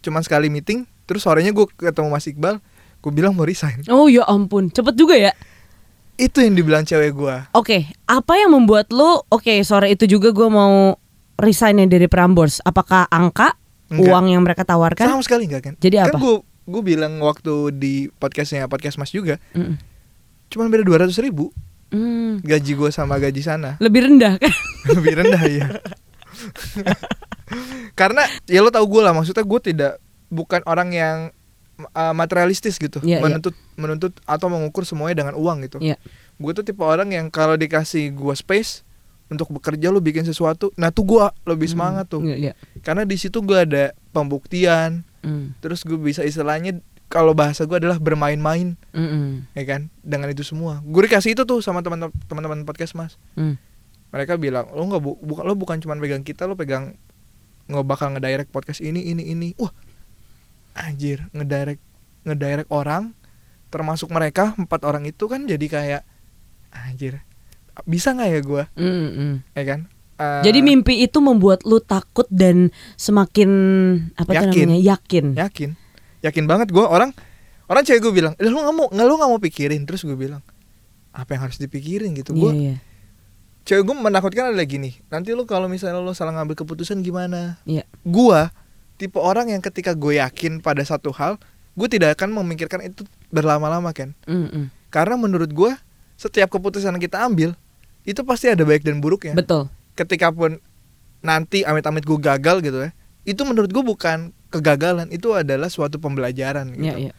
cuman 0.00 0.20
sekali 0.20 0.46
meeting 0.46 0.84
terus 1.04 1.22
sorenya 1.22 1.50
gue 1.50 1.66
ketemu 1.70 2.08
Mas 2.08 2.24
Iqbal 2.24 2.60
gue 3.00 3.10
bilang 3.10 3.32
mau 3.32 3.42
resign 3.42 3.80
Oh 3.88 4.06
ya 4.06 4.22
ampun, 4.24 4.68
cepet 4.68 4.94
juga 4.94 5.14
ya. 5.14 5.32
itu 6.16 6.36
yang 6.38 6.52
dibilang 6.52 6.84
cewek 6.84 7.10
gue 7.10 7.36
Oke, 7.50 7.88
apa 8.04 8.32
yang 8.36 8.52
membuat 8.52 8.90
lu 8.90 9.24
oke 9.24 9.54
sore 9.60 9.88
itu 9.88 10.04
juga 10.06 10.30
gue 10.30 10.46
mau 10.46 10.92
resign 11.36 11.80
dari 11.82 12.04
Prambors? 12.04 12.60
Apakah 12.60 13.08
angka 13.08 13.56
Enggak. 13.88 14.04
uang 14.06 14.26
yang 14.28 14.42
mereka 14.42 14.62
tawarkan? 14.62 15.08
sama 15.08 15.24
sekali 15.24 15.46
enggak 15.46 15.62
kan 15.62 15.74
Jadi 15.76 15.96
kan 15.96 16.12
apa? 16.12 16.18
gue 16.18 16.34
gue 16.44 16.82
bilang 16.84 17.16
waktu 17.18 17.72
di 17.72 17.94
podcastnya 18.12 18.68
podcast 18.68 18.94
Mas 18.96 19.10
juga 19.10 19.40
Mm. 19.50 19.80
Cuman 20.50 20.66
beda 20.68 20.82
dua 20.82 20.98
ratus 21.00 21.18
ribu 21.18 21.50
Hmm. 21.90 22.38
gaji 22.38 22.78
gue 22.78 22.86
sama 22.88 23.18
gaji 23.18 23.42
sana 23.42 23.74
Lebih 23.78 24.06
rendah 24.06 24.38
kan? 24.38 24.54
lebih 24.94 25.10
rendah 25.16 25.42
ya 25.42 25.66
karena 27.98 28.22
ya 28.46 28.62
lo 28.62 28.70
tau 28.70 28.86
gue 28.86 29.02
lah 29.02 29.10
maksudnya 29.10 29.42
gue 29.42 29.60
tidak 29.60 29.92
bukan 30.30 30.62
orang 30.64 30.88
yang 30.90 31.16
uh, 31.90 32.14
materialistis 32.14 32.78
gitu 32.78 33.02
Iya, 33.02 33.18
iya. 33.18 33.20
menuntut 33.20 33.58
menuntut 33.74 34.14
atau 34.22 34.46
mengukur 34.46 34.86
semuanya 34.86 35.18
dengan 35.18 35.34
uang 35.34 35.66
gitu 35.66 35.82
Iya. 35.82 35.98
gue 36.36 36.52
tuh 36.54 36.62
tipe 36.62 36.80
orang 36.80 37.10
yang 37.10 37.26
kalau 37.26 37.58
dikasih 37.58 38.14
gue 38.14 38.34
space 38.34 38.86
untuk 39.26 39.50
bekerja 39.50 39.90
lo 39.90 39.98
bikin 39.98 40.22
sesuatu 40.22 40.70
nah 40.76 40.90
tuh 40.90 41.02
gue 41.04 41.22
lebih 41.44 41.66
semangat 41.66 42.06
tuh 42.06 42.22
Iya, 42.22 42.36
iya. 42.38 42.52
karena 42.80 43.02
di 43.02 43.18
situ 43.18 43.42
gue 43.42 43.58
ada 43.58 43.90
pembuktian 44.10 45.02
Hmm. 45.20 45.52
terus 45.58 45.84
gue 45.84 46.00
bisa 46.00 46.24
istilahnya 46.24 46.80
kalau 47.10 47.34
bahasa 47.34 47.66
gue 47.66 47.74
adalah 47.74 47.98
bermain-main 47.98 48.78
Mm-mm. 48.90 49.50
ya 49.52 49.64
kan 49.66 49.90
dengan 49.98 50.30
itu 50.30 50.40
semua 50.40 50.78
gue 50.80 51.02
dikasih 51.04 51.34
itu 51.34 51.42
tuh 51.42 51.58
sama 51.58 51.82
teman 51.82 51.98
teman-teman 52.24 52.62
podcast 52.62 52.94
mas 52.94 53.18
Hmm. 53.34 53.58
mereka 54.08 54.34
bilang 54.34 54.70
lo 54.70 54.86
nggak 54.86 54.98
bu 54.98 55.18
bukan 55.18 55.42
lo 55.42 55.54
bukan 55.54 55.76
cuma 55.78 55.94
pegang 55.96 56.22
kita 56.22 56.46
lo 56.46 56.54
pegang 56.54 56.94
nggak 57.66 57.82
bakal 57.84 58.08
ngedirect 58.08 58.48
podcast 58.48 58.78
ini 58.78 59.02
ini 59.04 59.26
ini 59.28 59.48
wah 59.54 59.74
anjir 60.72 61.26
ngedirect 61.30 61.82
ngedirect 62.22 62.68
orang 62.68 63.10
termasuk 63.68 64.06
mereka 64.08 64.54
empat 64.56 64.82
orang 64.82 65.02
itu 65.04 65.26
kan 65.26 65.44
jadi 65.44 65.66
kayak 65.66 66.02
anjir 66.72 67.22
bisa 67.82 68.10
nggak 68.12 68.28
ya 68.28 68.40
gue 68.40 68.62
Mm, 68.76 69.10
mm. 69.10 69.34
ya 69.52 69.64
kan 69.66 69.80
Eh, 70.20 70.44
Jadi 70.44 70.60
mimpi 70.60 71.00
itu 71.00 71.16
membuat 71.16 71.64
lu 71.64 71.80
takut 71.80 72.28
dan 72.28 72.68
semakin 72.94 73.48
apa 74.12 74.28
tuh 74.28 74.52
Yakin. 74.52 74.68
namanya 74.68 74.82
yakin. 74.92 75.24
yakin 75.32 75.70
yakin 76.20 76.44
banget 76.44 76.68
gue 76.70 76.82
orang 76.82 77.10
orang 77.66 77.82
cewek 77.82 78.00
gue 78.00 78.12
bilang 78.12 78.32
"Eh, 78.36 78.46
lu 78.46 78.58
nggak 78.58 78.74
mau 78.74 78.86
nggak 78.88 79.06
lu 79.06 79.14
nggak 79.16 79.30
mau 79.30 79.40
pikirin 79.40 79.82
terus 79.84 80.02
gue 80.02 80.14
bilang 80.14 80.42
apa 81.10 81.34
yang 81.34 81.42
harus 81.44 81.56
dipikirin 81.56 82.14
gitu 82.14 82.30
gue 82.32 82.52
iya. 82.54 82.76
cewek 83.64 83.82
gue 83.82 83.96
menakutkan 83.96 84.50
adalah 84.50 84.64
gini 84.64 84.98
nanti 85.08 85.32
lu 85.32 85.42
kalau 85.44 85.66
misalnya 85.66 85.98
lu 85.98 86.12
salah 86.12 86.34
ngambil 86.34 86.54
keputusan 86.58 87.00
gimana 87.00 87.58
Iya. 87.64 87.82
gua 88.02 88.50
tipe 88.94 89.16
orang 89.16 89.48
yang 89.48 89.60
ketika 89.60 89.96
gue 89.96 90.20
yakin 90.20 90.60
pada 90.60 90.82
satu 90.82 91.10
hal 91.10 91.40
gue 91.72 91.88
tidak 91.88 92.18
akan 92.18 92.36
memikirkan 92.36 92.84
itu 92.84 93.02
berlama-lama 93.30 93.90
kan 93.90 94.12
Mm, 94.26 94.46
mm. 94.48 94.64
karena 94.90 95.14
menurut 95.16 95.50
gua 95.50 95.78
setiap 96.14 96.52
keputusan 96.52 96.94
kita 97.00 97.24
ambil 97.24 97.56
itu 98.04 98.20
pasti 98.24 98.52
ada 98.52 98.60
baik 98.62 98.84
dan 98.84 99.00
buruknya 99.00 99.32
Betul. 99.32 99.72
ketika 99.94 100.28
pun 100.28 100.60
nanti 101.20 101.64
amit-amit 101.64 102.04
gue 102.04 102.16
gagal 102.16 102.60
gitu 102.60 102.80
ya 102.80 102.90
itu 103.24 103.40
menurut 103.44 103.68
gue 103.68 103.84
bukan 103.84 104.32
kegagalan 104.50 105.08
itu 105.14 105.32
adalah 105.32 105.70
suatu 105.70 106.02
pembelajaran 106.02 106.74
gitu. 106.74 106.90
Iya, 106.90 106.94
iya. 106.98 107.12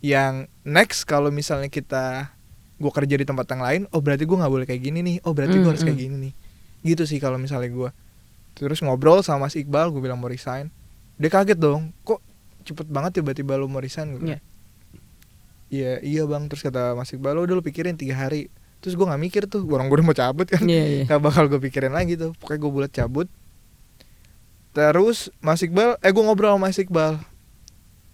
yang 0.00 0.48
next 0.64 1.04
kalau 1.04 1.28
misalnya 1.28 1.68
kita 1.68 2.32
gue 2.80 2.88
kerja 2.88 3.14
di 3.20 3.26
tempat 3.28 3.44
yang 3.52 3.60
lain 3.60 3.82
oh 3.92 4.00
berarti 4.00 4.24
gue 4.24 4.32
nggak 4.32 4.48
boleh 4.48 4.64
kayak 4.64 4.80
gini 4.80 5.04
nih 5.04 5.16
oh 5.28 5.36
berarti 5.36 5.60
gue 5.60 5.68
Mm, 5.68 5.72
harus 5.76 5.84
kayak 5.84 5.98
mm. 6.00 6.04
gini 6.06 6.16
nih. 6.16 6.32
Gitu 6.80 7.02
sih 7.04 7.18
kalau 7.20 7.36
misalnya 7.36 7.68
gue 7.68 7.90
terus 8.56 8.80
ngobrol 8.80 9.20
sama 9.20 9.46
Mas 9.46 9.54
Iqbal 9.58 9.92
gue 9.92 10.00
bilang 10.00 10.16
mau 10.16 10.30
resign. 10.30 10.72
Dia 11.20 11.28
kaget 11.28 11.60
dong 11.60 11.92
kok 12.06 12.24
cepet 12.64 12.88
banget 12.88 13.20
tiba-tiba 13.20 13.60
lu 13.60 13.68
mau 13.68 13.82
resign? 13.82 14.16
Gitu 14.16 14.24
Iya. 14.32 14.38
Iya 15.70 15.92
iya 16.02 16.22
bang. 16.24 16.48
Terus 16.48 16.62
kata 16.64 16.96
Mas 16.96 17.12
Iqbal 17.12 17.36
lo 17.36 17.44
udah 17.44 17.54
lu 17.58 17.62
pikirin 17.62 18.00
tiga 18.00 18.16
hari. 18.16 18.48
Terus 18.80 18.96
gue 18.96 19.04
nggak 19.04 19.20
mikir 19.20 19.42
tuh 19.44 19.60
orang 19.68 19.92
gue 19.92 20.00
udah 20.00 20.06
mau 20.06 20.16
cabut 20.16 20.48
kan. 20.48 20.64
Iya, 20.64 20.84
iya. 20.88 21.04
Gak 21.04 21.20
bakal 21.20 21.52
gue 21.52 21.60
pikirin 21.60 21.92
lagi 21.92 22.16
tuh 22.16 22.32
Pokoknya 22.40 22.58
gue 22.64 22.70
bulat 22.72 22.92
cabut 22.96 23.28
Terus 24.70 25.30
Mas 25.42 25.60
Iqbal 25.60 25.98
Eh 25.98 26.10
gue 26.14 26.22
ngobrol 26.22 26.54
sama 26.54 26.70
Mas 26.70 26.78
Iqbal 26.78 27.18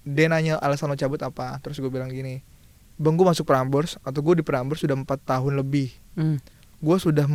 Dia 0.07 0.27
nanya 0.31 0.57
alasan 0.57 0.89
lo 0.89 0.97
cabut 0.97 1.21
apa 1.21 1.61
Terus 1.61 1.77
gue 1.77 1.91
bilang 1.93 2.09
gini 2.09 2.41
Bang 2.97 3.21
gue 3.21 3.27
masuk 3.29 3.45
Prambors 3.45 4.01
Atau 4.01 4.25
gue 4.25 4.41
di 4.41 4.45
Prambors 4.45 4.81
sudah 4.81 4.97
4 4.97 5.05
tahun 5.05 5.53
lebih 5.61 5.93
Mm, 6.17 6.41
Gue 6.81 6.97
sudah 6.97 7.29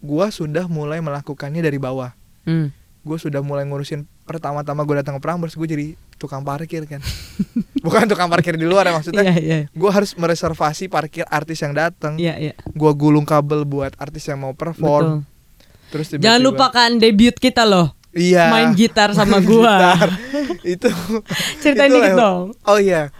gua 0.00 0.26
sudah 0.32 0.64
mulai 0.64 1.04
melakukannya 1.04 1.60
dari 1.60 1.76
bawah 1.76 2.16
mm. 2.48 2.72
Gue 3.04 3.18
sudah 3.20 3.44
mulai 3.44 3.68
ngurusin 3.68 4.08
Pertama-tama 4.24 4.88
gue 4.88 4.96
datang 4.96 5.20
ke 5.20 5.22
Prambors 5.22 5.52
Gue 5.52 5.68
jadi 5.68 5.86
tukang 6.16 6.40
parkir 6.40 6.88
kan 6.88 7.04
Bukan 7.84 8.08
tukang 8.08 8.32
parkir 8.32 8.56
di 8.56 8.64
luar 8.64 8.88
ya 8.88 8.96
maksudnya 8.96 9.28
Iya, 9.28 9.36
iya. 9.36 9.58
Gue 9.68 9.92
harus 9.92 10.16
mereservasi 10.16 10.88
parkir 10.88 11.28
artis 11.28 11.60
yang 11.60 11.76
datang 11.76 12.16
Iya, 12.16 12.40
iya. 12.40 12.54
Gue 12.72 12.96
gulung 12.96 13.28
kabel 13.28 13.68
buat 13.68 13.92
artis 14.00 14.24
yang 14.24 14.40
mau 14.40 14.56
perform 14.56 15.20
Betul. 15.20 15.36
Terus 15.88 16.06
Jangan 16.16 16.20
tiba-tiba- 16.40 16.44
lupakan 16.48 16.90
debut 16.96 17.36
kita 17.36 17.64
loh. 17.64 17.97
Iya. 18.10 18.48
Main 18.48 18.72
gitar 18.72 19.12
sama 19.12 19.38
Main 19.38 19.46
gua. 19.46 19.74
gitar. 19.76 20.10
itu. 20.76 20.88
Ceritain 21.60 21.92
itu 21.92 22.00
dikit 22.00 22.16
dong. 22.16 22.56
Oh 22.64 22.80
iya. 22.80 23.12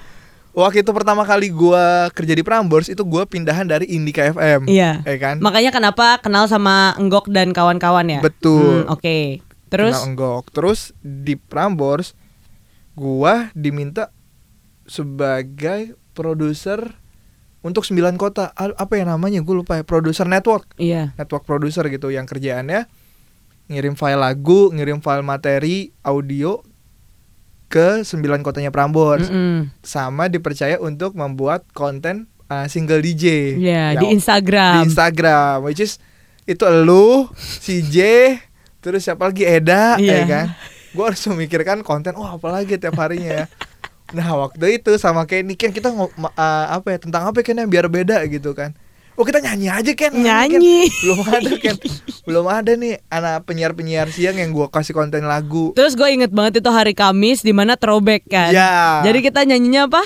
Waktu 0.53 0.83
itu 0.83 0.91
pertama 0.91 1.23
kali 1.23 1.53
gua 1.53 2.11
kerja 2.11 2.35
di 2.35 2.43
Prambors 2.43 2.91
itu 2.91 3.05
gua 3.07 3.23
pindahan 3.23 3.63
dari 3.63 3.87
Indika 3.87 4.27
FM. 4.27 4.67
Iya. 4.67 5.07
Ya 5.07 5.17
kan? 5.21 5.39
Makanya 5.39 5.71
kenapa 5.71 6.19
kenal 6.19 6.51
sama 6.51 6.97
Enggok 6.99 7.31
dan 7.31 7.55
kawan-kawan 7.55 8.09
ya? 8.09 8.21
Betul. 8.21 8.83
Hmm, 8.85 8.91
Oke. 8.91 9.45
Terus 9.69 9.95
Kenal 9.95 10.09
enggok. 10.17 10.45
Terus 10.51 10.97
di 10.99 11.37
Prambors 11.37 12.17
gua 12.97 13.53
diminta 13.53 14.11
sebagai 14.89 15.95
produser 16.17 16.97
untuk 17.61 17.85
9 17.85 18.17
kota. 18.17 18.51
Apa 18.57 18.97
ya 18.97 19.05
namanya? 19.05 19.39
Gue 19.45 19.61
lupa 19.61 19.77
ya. 19.79 19.85
Produser 19.85 20.25
network. 20.25 20.75
iya. 20.81 21.13
Network 21.15 21.45
producer 21.45 21.85
gitu 21.87 22.09
yang 22.09 22.25
kerjaannya 22.25 22.89
ngirim 23.69 23.95
file 23.95 24.17
lagu, 24.17 24.73
ngirim 24.73 24.99
file 24.99 25.21
materi 25.21 25.93
audio 26.01 26.65
ke 27.69 28.01
9 28.01 28.17
kotanya 28.41 28.73
Prambors. 28.73 29.29
Mm-mm. 29.29 29.69
sama 29.85 30.27
dipercaya 30.27 30.81
untuk 30.81 31.13
membuat 31.13 31.69
konten 31.71 32.25
uh, 32.49 32.65
single 32.65 32.99
DJ. 32.99 33.57
Iya, 33.57 33.85
Yang- 33.95 34.01
di 34.01 34.07
Instagram. 34.11 34.73
Di 34.75 34.81
Instagram, 34.89 35.57
which 35.63 35.81
is 35.81 36.01
itu 36.49 36.65
lu, 36.65 37.29
si 37.37 37.85
J, 37.85 37.97
terus 38.81 39.05
siapa 39.05 39.29
lagi 39.29 39.45
Eda, 39.45 40.01
Iya. 40.01 40.17
ya 40.17 40.21
kan? 40.25 40.47
Gue 40.89 41.05
harus 41.05 41.21
memikirkan 41.29 41.85
konten, 41.85 42.17
wah 42.17 42.35
apalagi 42.35 42.81
tiap 42.81 42.97
harinya 42.97 43.45
ya. 43.45 43.47
Nah 44.09 44.25
waktu 44.41 44.81
itu 44.81 44.97
sama 44.97 45.29
kayak 45.29 45.45
ini 45.45 45.53
kan 45.53 45.69
kita 45.69 45.93
uh, 45.93 46.09
apa 46.73 46.97
ya 46.97 46.99
tentang 46.99 47.29
apa 47.29 47.45
kan 47.45 47.53
yang 47.53 47.69
biar 47.69 47.93
beda 47.93 48.25
gitu 48.25 48.57
kan. 48.57 48.73
Oh 49.19 49.27
kita 49.27 49.43
nyanyi 49.43 49.67
aja 49.67 49.93
kan 49.99 50.15
Nyanyi. 50.15 50.87
Ken. 50.87 51.03
Belum 51.03 51.21
ada 51.27 51.53
kan 51.59 51.77
Belum 52.23 52.47
ada 52.47 52.73
nih 52.79 53.03
Anak 53.11 53.51
penyiar-penyiar 53.51 54.07
siang 54.15 54.39
yang 54.39 54.55
gue 54.55 54.67
kasih 54.71 54.95
konten 54.95 55.27
lagu 55.27 55.75
Terus 55.75 55.99
gue 55.99 56.07
inget 56.07 56.31
banget 56.31 56.63
itu 56.63 56.71
hari 56.71 56.95
Kamis 56.95 57.43
di 57.43 57.51
mana 57.51 57.75
throwback 57.75 58.31
kan. 58.31 58.55
Ya. 58.55 59.03
Jadi 59.03 59.19
kita 59.27 59.43
nyanyinya 59.43 59.91
apa? 59.91 60.03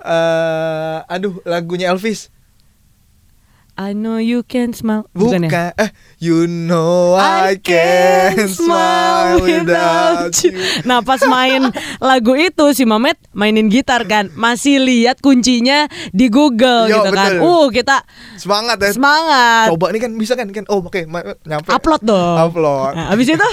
eh 0.00 0.98
Aduh 1.04 1.44
lagunya 1.44 1.92
Elvis 1.92 2.32
I 3.80 3.96
know 3.96 4.20
you 4.20 4.44
can 4.44 4.76
smile. 4.76 5.08
Bukan, 5.16 5.48
ya? 5.48 5.72
eh 5.72 5.88
You 6.20 6.44
know 6.44 7.16
I, 7.16 7.56
can 7.56 8.36
smile 8.52 9.40
without 9.40 10.36
you. 10.44 10.52
Nah 10.84 11.00
pas 11.00 11.24
main 11.24 11.72
lagu 11.96 12.36
itu 12.36 12.76
si 12.76 12.84
Mamet 12.84 13.16
mainin 13.32 13.72
gitar 13.72 14.04
kan 14.04 14.28
Masih 14.36 14.84
lihat 14.84 15.24
kuncinya 15.24 15.88
di 16.12 16.28
Google 16.28 16.92
Yo, 16.92 17.00
gitu 17.00 17.10
kan. 17.16 17.40
betul. 17.40 17.48
Uh 17.48 17.66
kita 17.72 18.04
Semangat 18.36 18.76
ya 18.84 18.92
semangat. 18.92 19.72
Coba 19.72 19.96
nih 19.96 20.00
kan 20.04 20.12
bisa 20.12 20.36
kan 20.36 20.52
kan? 20.52 20.68
Oh 20.68 20.84
oke 20.84 21.00
ma- 21.08 21.40
nyampe. 21.48 21.72
Upload 21.72 22.04
dong. 22.04 22.36
Upload. 22.36 22.92
Nah, 23.00 23.16
Abis 23.16 23.32
itu? 23.32 23.50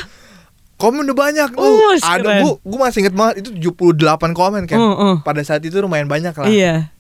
Komen 0.75 1.07
udah 1.07 1.15
banyak. 1.15 1.49
Uh, 1.55 1.63
uh, 1.63 1.95
Ada 2.03 2.43
gua, 2.43 2.59
gua 2.61 2.77
masih 2.85 3.01
inget 3.01 3.15
banget 3.15 3.47
Itu 3.47 3.49
78 3.73 4.35
komen 4.35 4.67
kan. 4.67 4.75
Uh, 4.75 4.91
uh. 4.91 5.15
Pada 5.23 5.39
saat 5.47 5.63
itu 5.63 5.79
lumayan 5.79 6.11
banyak 6.11 6.35
lah. 6.35 6.51
Iya 6.51 6.96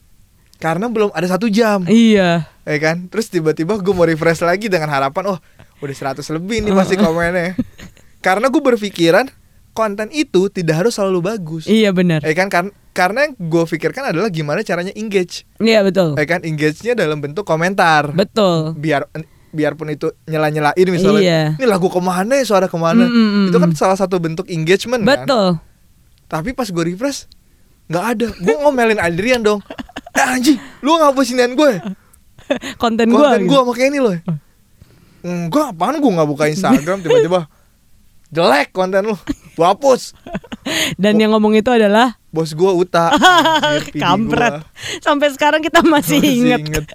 Karena 0.57 0.89
belum 0.89 1.13
ada 1.13 1.27
satu 1.29 1.47
jam. 1.49 1.85
Iya. 1.85 2.49
Ya 2.65 2.77
kan? 2.81 3.05
Terus 3.07 3.29
tiba-tiba 3.29 3.77
gue 3.77 3.93
mau 3.95 4.03
refresh 4.03 4.43
lagi 4.43 4.67
Dengan 4.67 4.91
harapan 4.91 5.37
Oh 5.37 5.39
udah 5.77 5.93
100 6.17 6.25
lebih 6.33 6.65
nih 6.65 6.73
pasti 6.73 6.97
komennya. 7.01 7.53
Karena 8.25 8.49
gue 8.49 8.61
berpikiran 8.61 9.29
Konten 9.77 10.09
itu 10.09 10.49
tidak 10.49 10.81
harus 10.81 10.97
selalu 10.97 11.21
bagus. 11.21 11.69
Iya 11.69 11.93
benar. 11.93 12.25
Ya 12.25 12.33
kan? 12.33 12.49
Kar- 12.49 12.73
karena 12.97 13.29
yang 13.29 13.37
gue 13.37 13.61
pikirkan 13.69 14.09
adalah 14.09 14.33
gimana 14.33 14.65
caranya 14.65 14.89
engage. 14.97 15.45
Iya 15.61 15.85
betul. 15.85 16.17
Ya 16.17 16.25
kan? 16.25 16.41
Engage-nya 16.41 16.97
dalam 16.97 17.21
bentuk 17.21 17.45
komentar. 17.45 18.09
Betul. 18.09 18.73
Biar 18.73 19.05
biarpun 19.53 19.93
itu 19.93 20.09
nyela-nyelain 20.25 20.87
misalnya 20.89 21.21
Iya. 21.21 21.41
Ini 21.61 21.65
lagu 21.69 21.93
ke 21.93 22.01
mana 22.01 22.41
ya? 22.41 22.45
Suara 22.49 22.65
ke 22.65 22.73
mana? 22.73 23.05
Mm, 23.05 23.13
mm, 23.13 23.29
mm, 23.29 23.45
Itu 23.53 23.57
kan 23.61 23.69
mm. 23.69 23.77
salah 23.77 23.93
satu 23.93 24.17
bentuk 24.17 24.49
engagement 24.49 25.05
kan? 25.05 25.29
Betul. 25.29 25.47
Tapi 26.25 26.57
pas 26.57 26.65
gue 26.65 26.83
refresh 26.89 27.29
nggak 27.85 28.05
ada. 28.17 28.27
Gue 28.33 28.55
ngomelin 28.57 28.97
Adrian 28.97 29.45
dong 29.45 29.61
Eh 30.17 30.25
anjing 30.27 30.57
lu 30.81 30.97
ngapusin 30.97 31.53
gue? 31.53 31.71
Konten 32.81 33.07
gue 33.07 33.17
Konten 33.17 33.43
gue 33.45 33.59
makanya 33.61 33.89
ini 33.89 33.99
loh 33.99 34.15
Enggak 35.21 35.75
apaan 35.75 35.97
gue 35.97 36.11
nggak 36.11 36.29
buka 36.29 36.45
Instagram 36.47 36.97
Tiba-tiba? 37.03 37.45
Jelek 38.27 38.71
konten 38.71 39.07
lu 39.07 39.15
Gue 39.55 39.65
hapus. 39.65 40.11
Dan 40.95 41.17
yang 41.17 41.31
ngomong 41.31 41.55
itu 41.55 41.67
adalah? 41.67 42.19
Bos 42.27 42.51
gue 42.51 42.69
Uta 42.69 43.09
Anjir, 43.15 43.95
Kampret 43.95 44.53
gua. 44.59 44.67
Sampai 44.99 45.31
sekarang 45.31 45.59
kita 45.59 45.79
masih 45.81 46.19
Masih 46.19 46.33
inget. 46.37 46.61
inget. 46.61 46.85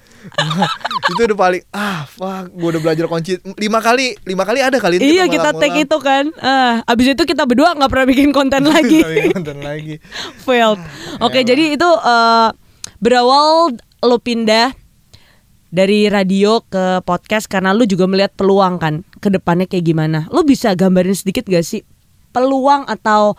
itu 1.05 1.19
udah 1.21 1.35
paling 1.35 1.62
ah 1.69 2.07
fuck 2.07 2.47
gue 2.49 2.69
udah 2.71 2.79
belajar 2.79 3.11
kunci 3.11 3.35
lima 3.59 3.83
kali 3.83 4.14
lima 4.23 4.47
kali 4.47 4.62
ada 4.62 4.79
kali 4.79 4.97
ini 4.97 5.19
Iya 5.19 5.26
kita 5.26 5.50
tag 5.50 5.75
itu 5.75 5.97
kan. 5.99 6.31
Ah, 6.38 6.79
Abis 6.87 7.11
itu 7.11 7.23
kita 7.25 7.43
berdua 7.43 7.75
nggak 7.75 7.91
pernah 7.91 8.07
bikin 8.07 8.31
konten 8.31 8.62
lagi. 8.62 9.02
nonton 9.35 9.59
lagi. 9.59 9.99
Failed. 10.38 10.79
Oke 11.19 11.43
Ya. 11.43 11.45
jadi 11.45 11.75
itu 11.75 11.88
eh, 11.99 12.49
Berawal 13.02 13.75
lo 13.99 14.16
pindah 14.16 14.71
Dari 15.68 16.06
radio 16.06 16.62
ke 16.62 17.02
podcast 17.02 17.50
Karena 17.50 17.75
lu 17.75 17.82
juga 17.82 18.06
melihat 18.06 18.30
peluang 18.32 18.78
kan 18.78 19.02
Ke 19.18 19.26
depannya 19.26 19.66
kayak 19.66 19.82
gimana 19.85 20.30
Lu 20.30 20.47
bisa 20.47 20.73
gambarin 20.73 21.12
sedikit 21.12 21.42
gak 21.44 21.66
sih 21.66 21.82
Peluang 22.30 22.87
atau 22.87 23.35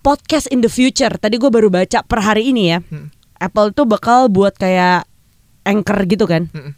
Podcast 0.00 0.48
in 0.48 0.64
the 0.64 0.72
future 0.72 1.12
Tadi 1.12 1.36
gue 1.36 1.52
baru 1.52 1.68
baca 1.68 2.00
per 2.00 2.20
hari 2.20 2.48
ini 2.48 2.62
ya 2.66 2.80
Hmm. 2.80 3.12
Apple 3.36 3.72
tuh 3.72 3.84
bakal 3.84 4.28
buat 4.28 4.52
kayak 4.52 5.08
Anchor 5.62 6.04
gitu 6.04 6.24
kan 6.24 6.48
Mm-mm. 6.48 6.76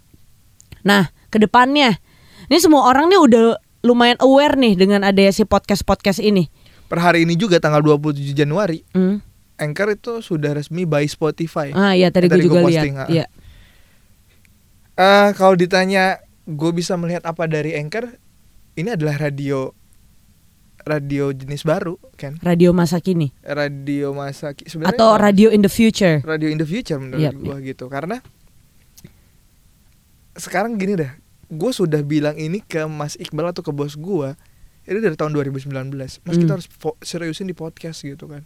Nah, 0.82 1.11
ke 1.26 1.38
depannya, 1.38 1.99
ini 2.47 2.59
semua 2.59 2.87
orang 2.87 3.06
nih 3.06 3.18
udah 3.18 3.44
lumayan 3.82 4.14
aware 4.18 4.54
nih 4.54 4.75
dengan 4.75 5.02
adanya 5.02 5.30
si 5.30 5.42
podcast-podcast 5.42 6.18
ini. 6.18 6.47
per 6.87 6.99
hari 6.99 7.23
ini 7.23 7.35
juga 7.35 7.59
tanggal 7.59 7.82
27 7.82 8.30
Januari 8.32 8.82
Hmm. 8.90 9.18
Anchor 9.54 9.88
itu 9.90 10.12
sudah 10.18 10.52
resmi 10.52 10.82
by 10.82 11.04
Spotify 11.04 11.71
Ah 11.71 11.92
iya 11.92 12.09
tadi 12.09 12.26
gue 12.26 12.40
juga 12.40 12.59
gua 12.59 12.66
lihat. 12.66 12.82
posting, 12.82 12.94
ah. 12.97 13.09
Iya. 13.09 13.26
Eh, 14.94 15.28
kalau 15.32 15.54
ditanya 15.54 16.18
gue 16.44 16.71
bisa 16.71 16.94
melihat 16.94 17.25
apa 17.25 17.44
dari 17.44 17.73
Anchor 17.73 18.12
ini 18.73 18.88
adalah 18.90 19.16
radio 19.18 19.73
radio 20.80 21.30
jenis 21.30 21.62
baru 21.62 21.94
kan 22.16 22.37
Radio 22.40 22.73
masa 22.73 22.99
kini 22.99 23.30
radio 23.40 24.11
masa 24.11 24.50
ki- 24.50 24.66
sebenarnya 24.66 24.92
atau 24.92 25.14
radio 25.14 25.49
in 25.49 25.61
the 25.61 25.71
future. 25.71 26.18
radio 26.23 26.47
in 26.47 26.56
the 26.56 26.66
future 26.66 26.97
menurut 26.97 27.23
Yap, 27.23 27.35
gua 27.37 27.56
gitu 27.59 27.87
karena 27.87 28.18
sekarang 30.35 30.75
gini 30.75 30.97
dah 30.97 31.12
gue 31.47 31.71
sudah 31.71 32.00
bilang 32.00 32.35
ini 32.35 32.59
ke 32.61 32.82
Mas 32.87 33.14
Iqbal 33.14 33.52
atau 33.52 33.61
ke 33.61 33.71
bos 33.71 33.94
gue 33.94 34.32
itu 34.82 34.99
dari 34.99 35.14
tahun 35.14 35.30
2019 35.32 35.68
mas 35.92 36.35
kita 36.35 36.42
Hmm. 36.42 36.50
harus 36.50 36.66
seriusin 37.00 37.47
di 37.47 37.54
podcast 37.54 38.02
gitu 38.02 38.26
kan 38.26 38.42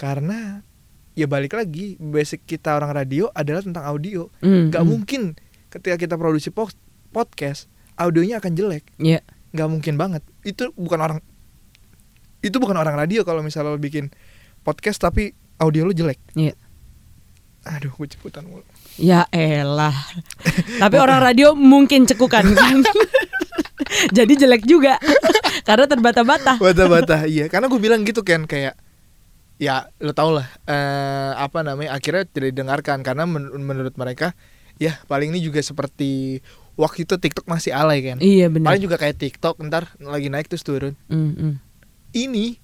karena 0.00 0.64
ya 1.12 1.28
balik 1.28 1.52
lagi 1.52 2.00
basic 2.00 2.48
kita 2.48 2.72
orang 2.72 2.96
radio 2.96 3.28
adalah 3.36 3.60
tentang 3.60 3.84
audio 3.84 4.32
nggak 4.40 4.80
hmm. 4.80 4.88
mungkin 4.88 5.36
ketika 5.68 6.00
kita 6.00 6.14
produksi 6.16 6.48
po- 6.48 6.72
podcast 7.12 7.68
audionya 8.00 8.40
akan 8.40 8.56
jelek 8.56 8.88
Iya. 8.96 9.20
nggak 9.52 9.68
mungkin 9.68 10.00
banget 10.00 10.24
itu 10.40 10.72
bukan 10.72 10.98
orang 11.04 11.18
itu 12.40 12.56
bukan 12.56 12.80
orang 12.80 12.96
radio 12.96 13.20
kalau 13.28 13.44
misalnya 13.44 13.76
lo 13.76 13.78
bikin 13.78 14.08
podcast 14.64 14.96
tapi 14.96 15.36
audio 15.60 15.84
lo 15.84 15.92
jelek 15.92 16.16
Iya. 16.32 16.56
aduh 17.68 17.92
gue 17.92 18.08
ceputan 18.08 18.48
mulu 18.48 18.64
Ya 18.98 19.24
elah. 19.32 19.94
Tapi 20.82 20.96
orang 21.00 21.24
radio 21.24 21.56
mungkin 21.56 22.04
cekukan 22.04 22.52
kan. 22.52 22.84
Jadi 24.16 24.36
jelek 24.36 24.68
juga. 24.68 25.00
Karena 25.68 25.88
terbata-bata. 25.88 26.60
bata-bata 26.60 27.24
iya 27.24 27.46
karena 27.48 27.70
gue 27.70 27.80
bilang 27.80 28.02
gitu 28.04 28.20
kan 28.26 28.44
kayak 28.44 28.74
ya 29.60 29.92
lo 29.98 30.10
tau 30.10 30.32
lah 30.32 30.48
eh, 30.64 31.32
apa 31.36 31.60
namanya 31.60 31.92
akhirnya 31.92 32.24
tidak 32.24 32.56
didengarkan 32.56 33.04
karena 33.04 33.22
men- 33.22 33.52
menurut 33.54 33.92
mereka 33.94 34.32
ya 34.76 34.96
paling 35.04 35.28
ini 35.28 35.44
juga 35.44 35.60
seperti 35.60 36.40
waktu 36.74 37.04
itu 37.04 37.14
TikTok 37.14 37.44
masih 37.44 37.70
alay 37.70 38.00
kan 38.02 38.16
Iya 38.18 38.48
benar. 38.48 38.72
paling 38.72 38.82
juga 38.82 38.96
kayak 38.96 39.20
TikTok 39.20 39.60
ntar 39.62 39.92
lagi 40.00 40.26
naik 40.26 40.48
terus 40.48 40.64
turun 40.64 40.96
Hmm, 41.06 41.32
hmm. 41.32 41.54
ini 42.14 42.56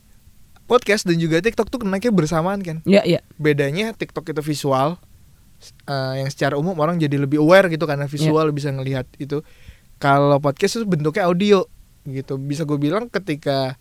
podcast 0.65 1.05
dan 1.05 1.15
juga 1.17 1.39
TikTok 1.39 1.69
tuh 1.69 1.79
naiknya 1.81 2.11
bersamaan 2.11 2.59
kan 2.59 2.81
Ya 2.83 3.05
ya. 3.05 3.21
bedanya 3.37 3.93
TikTok 3.93 4.27
itu 4.27 4.41
visual 4.43 4.97
eh, 5.85 6.15
yang 6.19 6.29
secara 6.29 6.57
umum 6.57 6.75
orang 6.75 6.97
jadi 6.97 7.17
lebih 7.19 7.39
aware 7.39 7.69
gitu 7.69 7.85
karena 7.85 8.09
visual 8.09 8.49
bisa 8.51 8.69
ngelihat 8.69 9.05
itu 9.17 9.45
kalau 9.97 10.37
podcast 10.39 10.77
itu 10.77 10.87
bentuknya 10.87 11.25
audio 11.25 11.69
gitu 12.05 12.37
bisa 12.37 12.63
gue 12.63 12.79
bilang 12.79 13.07
ketika 13.07 13.77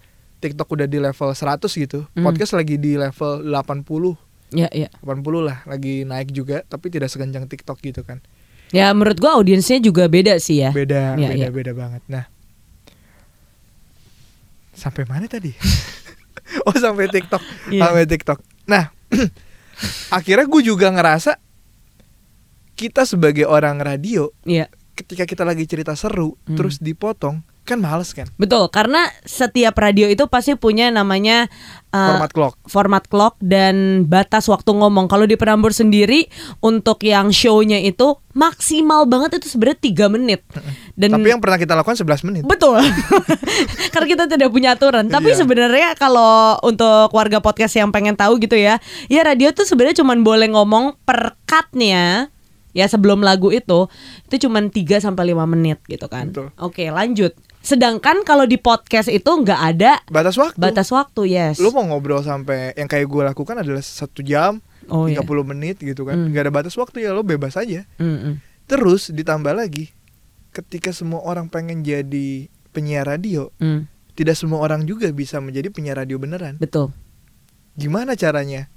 TikTok 0.46 0.70
udah 0.70 0.86
di 0.86 0.98
level 0.98 1.30
100 1.32 1.66
gitu 1.66 2.06
Hmm. 2.08 2.22
podcast 2.24 2.54
lagi 2.54 2.78
di 2.78 2.94
level 2.96 3.42
80 3.44 4.14
Ya 4.54 4.70
ya. 4.72 4.88
80 5.02 5.42
lah 5.42 5.66
lagi 5.66 6.04
naik 6.04 6.30
juga 6.30 6.62
tapi 6.64 6.88
tidak 6.88 7.10
sekencang 7.10 7.46
TikTok 7.46 7.82
gitu 7.82 8.02
kan 8.02 8.22
Ya 8.70 8.90
menurut 8.90 9.18
gua 9.18 9.36
audiensnya 9.36 9.78
juga 9.80 10.06
beda 10.06 10.38
sih 10.38 10.60
ya. 10.60 10.70
beda 10.70 11.16
Ya, 11.16 11.28
beda 11.28 11.36
ya. 11.40 11.50
beda 11.50 11.72
banget 11.74 12.02
nah 12.06 12.26
sampai 14.72 15.04
mana 15.04 15.26
tadi 15.26 15.56
oh 16.68 16.76
sampai 16.76 17.08
TikTok 17.08 17.42
Iya. 17.70 17.82
sampai 17.82 18.04
TikTok 18.06 18.40
nah 18.66 18.92
akhirnya 20.12 20.46
gue 20.46 20.62
juga 20.64 20.88
ngerasa 20.90 21.40
kita 22.74 23.04
sebagai 23.04 23.44
orang 23.44 23.78
radio 23.78 24.30
Iya. 24.44 24.68
ketika 24.94 25.24
kita 25.24 25.44
lagi 25.44 25.64
cerita 25.64 25.96
seru 25.96 26.36
Hmm. 26.44 26.56
terus 26.56 26.78
dipotong 26.78 27.40
kan 27.66 27.82
males 27.82 28.14
kan 28.14 28.30
Betul, 28.38 28.70
karena 28.70 29.10
setiap 29.26 29.74
radio 29.76 30.06
itu 30.06 30.30
pasti 30.30 30.54
punya 30.54 30.88
namanya 30.88 31.50
uh, 31.90 32.14
format 32.14 32.32
clock 32.32 32.54
format 32.70 33.04
clock 33.10 33.34
dan 33.42 34.06
batas 34.06 34.46
waktu 34.46 34.70
ngomong. 34.70 35.10
Kalau 35.10 35.26
di 35.26 35.34
Prambors 35.34 35.82
sendiri 35.82 36.30
untuk 36.62 37.02
yang 37.02 37.34
show-nya 37.34 37.82
itu 37.82 38.16
maksimal 38.32 39.10
banget 39.10 39.42
itu 39.42 39.50
sebenarnya 39.50 39.80
tiga 39.82 40.06
menit. 40.08 40.46
Dan 40.94 41.18
tapi 41.18 41.34
yang 41.34 41.42
pernah 41.42 41.58
kita 41.58 41.74
lakukan 41.74 41.98
11 41.98 42.28
menit 42.28 42.44
Betul. 42.46 42.78
Karena 43.94 44.08
kita 44.08 44.24
tidak 44.30 44.50
punya 44.54 44.78
aturan. 44.78 45.08
Tapi 45.10 45.34
Iya. 45.34 45.42
sebenarnya 45.42 45.90
kalau 45.98 46.60
untuk 46.62 47.10
warga 47.12 47.42
podcast 47.42 47.76
yang 47.76 47.90
pengen 47.90 48.14
tahu 48.14 48.38
gitu 48.38 48.56
ya, 48.56 48.78
ya 49.10 49.22
radio 49.26 49.50
tuh 49.52 49.66
sebenarnya 49.66 50.06
cuma 50.06 50.14
boleh 50.16 50.54
ngomong 50.54 51.00
per 51.02 51.34
cut-nya 51.50 52.30
ya 52.76 52.86
sebelum 52.92 53.24
lagu 53.24 53.56
itu 53.56 53.88
itu 54.28 54.36
cuma 54.46 54.60
3 54.60 54.76
sampai 55.00 55.32
5 55.32 55.48
menit 55.48 55.80
gitu 55.88 56.06
kan. 56.12 56.28
Betul. 56.30 56.52
Oke, 56.60 56.92
lanjut. 56.92 57.32
Sedangkan 57.66 58.22
kalau 58.22 58.46
di 58.46 58.56
podcast 58.56 59.10
itu 59.10 59.26
nggak 59.26 59.62
ada 59.68 59.98
batas 60.08 60.38
waktu 60.38 60.56
batas 60.56 60.88
waktu, 60.88 61.22
yes. 61.28 61.58
lu 61.58 61.70
mau 61.70 61.82
ngobrol 61.84 62.22
sampai 62.22 62.72
yang 62.74 62.86
kayak 62.86 63.04
gue 63.04 63.24
lakukan 63.26 63.58
adalah 63.58 63.82
satu 63.82 64.22
jam 64.22 64.62
oh 64.86 65.10
30 65.10 65.18
iya. 65.18 65.44
menit 65.44 65.78
gitu 65.80 66.06
kan 66.06 66.14
Hmm. 66.16 66.30
nggak 66.30 66.44
ada 66.46 66.54
batas 66.54 66.76
waktu 66.76 67.02
ya 67.02 67.10
lo 67.10 67.26
bebas 67.26 67.58
aja 67.58 67.90
Mm-mm. 67.98 68.38
terus 68.64 69.10
ditambah 69.10 69.50
lagi 69.50 69.90
ketika 70.52 70.94
semua 70.94 71.20
orang 71.20 71.50
pengen 71.50 71.82
jadi 71.82 72.46
penyiar 72.70 73.04
radio 73.04 73.50
Mm, 73.58 73.90
tidak 74.14 74.38
semua 74.38 74.62
orang 74.62 74.86
juga 74.86 75.10
bisa 75.10 75.42
menjadi 75.42 75.68
penyiar 75.68 75.98
radio 75.98 76.16
beneran 76.16 76.56
betul. 76.56 76.94
gimana 77.74 78.14
caranya 78.14 78.70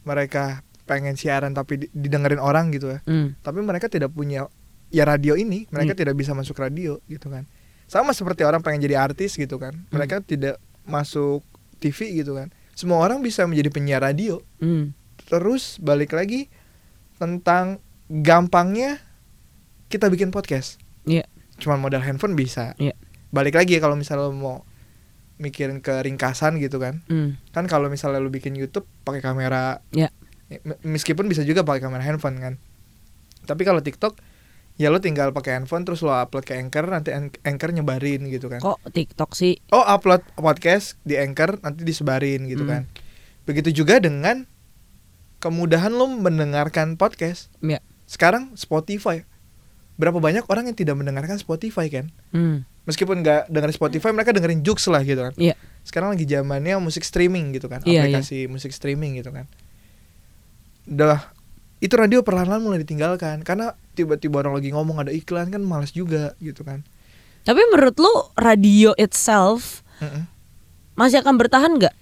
mereka 0.00 0.62
pengen 0.86 1.14
siaran 1.14 1.50
tapi 1.50 1.82
di- 1.82 1.90
didengerin 1.90 2.38
orang 2.38 2.70
gitu 2.70 2.86
ya 2.88 3.02
Mm, 3.02 3.34
tapi 3.40 3.58
mereka 3.60 3.86
tidak 3.86 4.10
punya 4.10 4.46
ya 4.88 5.02
radio 5.02 5.34
ini 5.34 5.66
mereka 5.68 5.92
Iya. 5.92 6.00
tidak 6.00 6.14
bisa 6.14 6.30
masuk 6.30 6.54
radio 6.56 7.02
gitu 7.04 7.26
kan 7.26 7.42
sama 7.90 8.14
seperti 8.14 8.46
orang 8.46 8.62
pengen 8.62 8.86
jadi 8.86 9.02
artis 9.02 9.34
gitu 9.34 9.58
kan. 9.58 9.74
Mereka 9.90 10.22
tidak 10.22 10.62
masuk 10.86 11.42
TV 11.82 12.22
gitu 12.22 12.38
kan. 12.38 12.54
Semua 12.78 13.02
orang 13.02 13.18
bisa 13.18 13.42
menjadi 13.50 13.66
penyiar 13.68 13.98
radio. 14.00 14.38
Mm, 14.62 14.94
terus 15.26 15.82
balik 15.82 16.14
lagi 16.14 16.46
tentang 17.18 17.82
gampangnya 18.06 19.02
kita 19.90 20.06
bikin 20.06 20.30
podcast. 20.30 20.78
Iya. 21.02 21.26
cuman 21.60 21.76
modal 21.82 22.00
handphone 22.00 22.38
bisa. 22.38 22.72
Iya. 22.78 22.94
balik 23.30 23.52
lagi 23.52 23.76
ya 23.76 23.80
kalau 23.82 23.92
misalnya 23.94 24.26
lo 24.26 24.32
mau 24.32 24.64
mikirin 25.36 25.82
ke 25.82 25.92
ringkasan 26.00 26.56
gitu 26.56 26.78
kan. 26.78 27.02
Mm. 27.10 27.36
kan 27.50 27.66
kalau 27.66 27.90
misalnya 27.90 28.22
lu 28.22 28.30
bikin 28.30 28.54
YouTube 28.54 28.86
pakai 29.02 29.18
kamera. 29.18 29.82
Iya. 29.90 30.08
m- 30.62 30.78
meskipun 30.86 31.26
bisa 31.26 31.42
juga 31.42 31.66
pakai 31.66 31.82
kamera 31.82 32.06
handphone 32.06 32.38
kan. 32.38 32.54
Tapi 33.44 33.66
kalau 33.66 33.82
TikTok 33.82 34.14
ya 34.80 34.88
lu 34.88 34.96
tinggal 34.96 35.28
pakai 35.30 35.54
handphone 35.54 35.84
terus 35.84 36.00
lo 36.00 36.08
upload 36.10 36.40
ke 36.42 36.56
Anchor 36.56 36.88
nanti 36.88 37.12
An- 37.12 37.36
Anchor 37.42 37.68
nyebarin 37.70 38.24
gitu 38.26 38.48
kan. 38.48 38.58
Kok 38.58 38.88
TikTok 38.88 39.36
sih? 39.36 39.60
oh 39.70 39.84
upload 39.84 40.24
podcast 40.34 40.96
di 41.02 41.14
Anchor 41.14 41.60
nanti 41.60 41.84
disebarin 41.84 42.48
gitu 42.48 42.64
Hmm. 42.64 42.70
kan. 42.70 42.82
Begitu 43.44 43.76
juga 43.76 43.98
dengan 43.98 44.48
kemudahan 45.38 45.90
lo 45.90 46.08
mendengarkan 46.08 46.96
podcast. 46.96 47.52
Ya. 47.60 47.84
sekarang 48.04 48.56
Spotify. 48.56 49.22
Berapa 49.94 50.16
banyak 50.16 50.48
orang 50.48 50.66
yang 50.66 50.74
tidak 50.74 50.96
mendengarkan 50.96 51.36
Spotify 51.36 51.86
kan? 51.86 52.08
Mm, 52.30 52.64
meskipun 52.82 53.20
nggak 53.20 53.46
dengerin 53.46 53.70
Spotify 53.72 54.10
mereka 54.10 54.32
dengerin 54.32 54.60
Joox 54.60 54.88
lah 54.88 55.04
gitu 55.04 55.20
kan. 55.20 55.36
Iya. 55.36 55.54
sekarang 55.80 56.12
lagi 56.12 56.24
zamannya 56.24 56.76
musik 56.76 57.00
streaming 57.00 57.52
gitu 57.52 57.64
kan 57.66 57.80
Iya, 57.82 58.04
aplikasi 58.04 58.44
musik 58.46 58.68
streaming 58.68 59.16
gitu 59.16 59.30
kan. 59.30 59.48
Udah 60.86 61.30
itu 61.78 61.94
radio 61.94 62.20
perlahan-lahan 62.20 62.60
mulai 62.60 62.78
ditinggalkan. 62.78 63.40
Karena 63.40 63.72
tiba-tiba 63.92 64.38
orang 64.38 64.54
lagi 64.54 64.70
ngomong 64.70 64.96
ada 64.98 65.10
iklan 65.10 65.48
kan 65.48 65.60
malas 65.60 65.90
juga 65.90 66.32
gitu 66.38 66.62
kan 66.62 66.82
Tapi 67.40 67.60
menurut 67.68 67.96
lu 67.96 68.12
radio 68.34 68.92
itself 68.94 69.80
Mm-mm. 69.98 70.24
masih 70.94 71.18
akan 71.18 71.36
bertahan 71.36 71.72
nggak? 71.74 71.94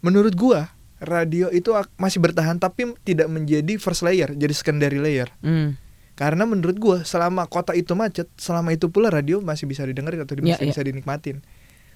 menurut 0.00 0.32
gua 0.32 0.72
radio 0.96 1.48
itu 1.48 1.68
masih 1.94 2.20
bertahan 2.20 2.56
tapi 2.56 2.92
tidak 3.00 3.26
menjadi 3.26 3.76
first 3.76 4.00
layer 4.00 4.30
jadi 4.30 4.52
secondary 4.52 4.96
layer 4.96 5.28
Hmm. 5.40 5.76
karena 6.12 6.44
menurut 6.44 6.76
gua 6.76 6.98
selama 7.02 7.44
kota 7.44 7.72
itu 7.72 7.92
macet 7.92 8.28
selama 8.34 8.70
itu 8.70 8.86
pula 8.86 9.08
radio 9.08 9.40
masih 9.40 9.64
bisa 9.64 9.80
didengerin 9.82 10.20
atau 10.20 10.36
Iya, 10.36 10.56
masih 10.56 10.62
iya. 10.62 10.70
bisa 10.70 10.82
dinikmatin 10.82 11.36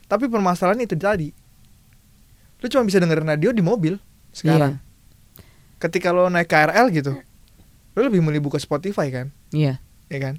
tapi 0.05 0.29
permasalahan 0.29 0.81
itu 0.81 0.92
tadi 0.94 1.33
lu 2.57 2.66
cuma 2.66 2.85
bisa 2.85 2.96
dengerin 2.96 3.24
radio 3.27 3.53
di 3.53 3.61
mobil 3.61 3.96
sekarang 4.33 4.81
ketika 5.79 6.09
lo 6.09 6.27
naik 6.27 6.44
KRL 6.46 6.88
gitu 6.90 7.12
lo 7.94 8.00
lebih 8.02 8.20
milih 8.20 8.42
buka 8.42 8.59
Spotify 8.59 9.09
kan 9.09 9.30
Iya. 9.50 9.78
ya 10.07 10.18
kan 10.20 10.38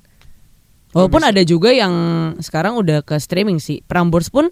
Walaupun 0.91 1.19
bisa- 1.19 1.31
ada 1.31 1.41
juga 1.43 1.69
yang 1.69 1.93
sekarang 2.39 2.79
udah 2.79 3.03
ke 3.03 3.19
streaming 3.19 3.59
sih. 3.59 3.83
Prambors 3.83 4.31
pun 4.31 4.47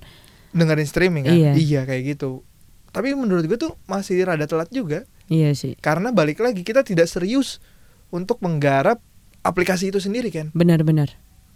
dengerin 0.52 0.84
streaming 0.84 1.24
kan 1.24 1.36
Iya. 1.56 1.84
kayak 1.84 2.04
gitu 2.10 2.44
tapi 2.90 3.10
menurut 3.12 3.44
gue 3.44 3.58
tuh 3.58 3.74
masih 3.84 4.22
rada 4.22 4.46
telat 4.46 4.70
juga 4.70 5.10
iya 5.26 5.50
sih. 5.52 5.74
karena 5.76 6.14
balik 6.14 6.38
lagi 6.38 6.62
kita 6.62 6.86
tidak 6.86 7.08
serius 7.08 7.58
untuk 8.08 8.38
menggarap 8.38 9.02
aplikasi 9.42 9.90
itu 9.90 9.98
sendiri 9.98 10.30
kan 10.30 10.54
Benar-benar. 10.54 11.10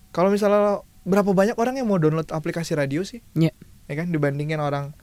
kalau 0.09 0.33
misalnya 0.33 0.81
berapa 1.03 1.29
banyak 1.29 1.53
orang 1.55 1.77
yang 1.77 1.85
mau 1.85 1.95
download 1.95 2.25
aplikasi 2.27 2.73
radio 2.73 3.05
sih 3.05 3.21
Iya. 3.33 3.53
ya 3.85 3.93
kan 3.93 4.09
dibandingin 4.09 4.57
orang 4.57 4.97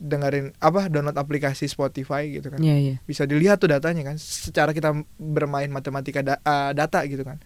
dengerin 0.00 0.56
apa 0.56 0.88
download 0.88 1.14
aplikasi 1.14 1.68
Spotify 1.68 2.24
gitu 2.32 2.48
kan. 2.48 2.56
Iya, 2.56 2.76
iya. 2.76 2.94
bisa 3.04 3.28
dilihat 3.28 3.60
tuh 3.60 3.68
datanya 3.68 4.00
kan 4.02 4.16
secara 4.16 4.72
kita 4.72 4.96
bermain 5.14 5.68
matematika 5.68 6.24
da- 6.24 6.40
eh, 6.40 6.72
data 6.72 7.04
gitu 7.04 7.20
kan. 7.20 7.36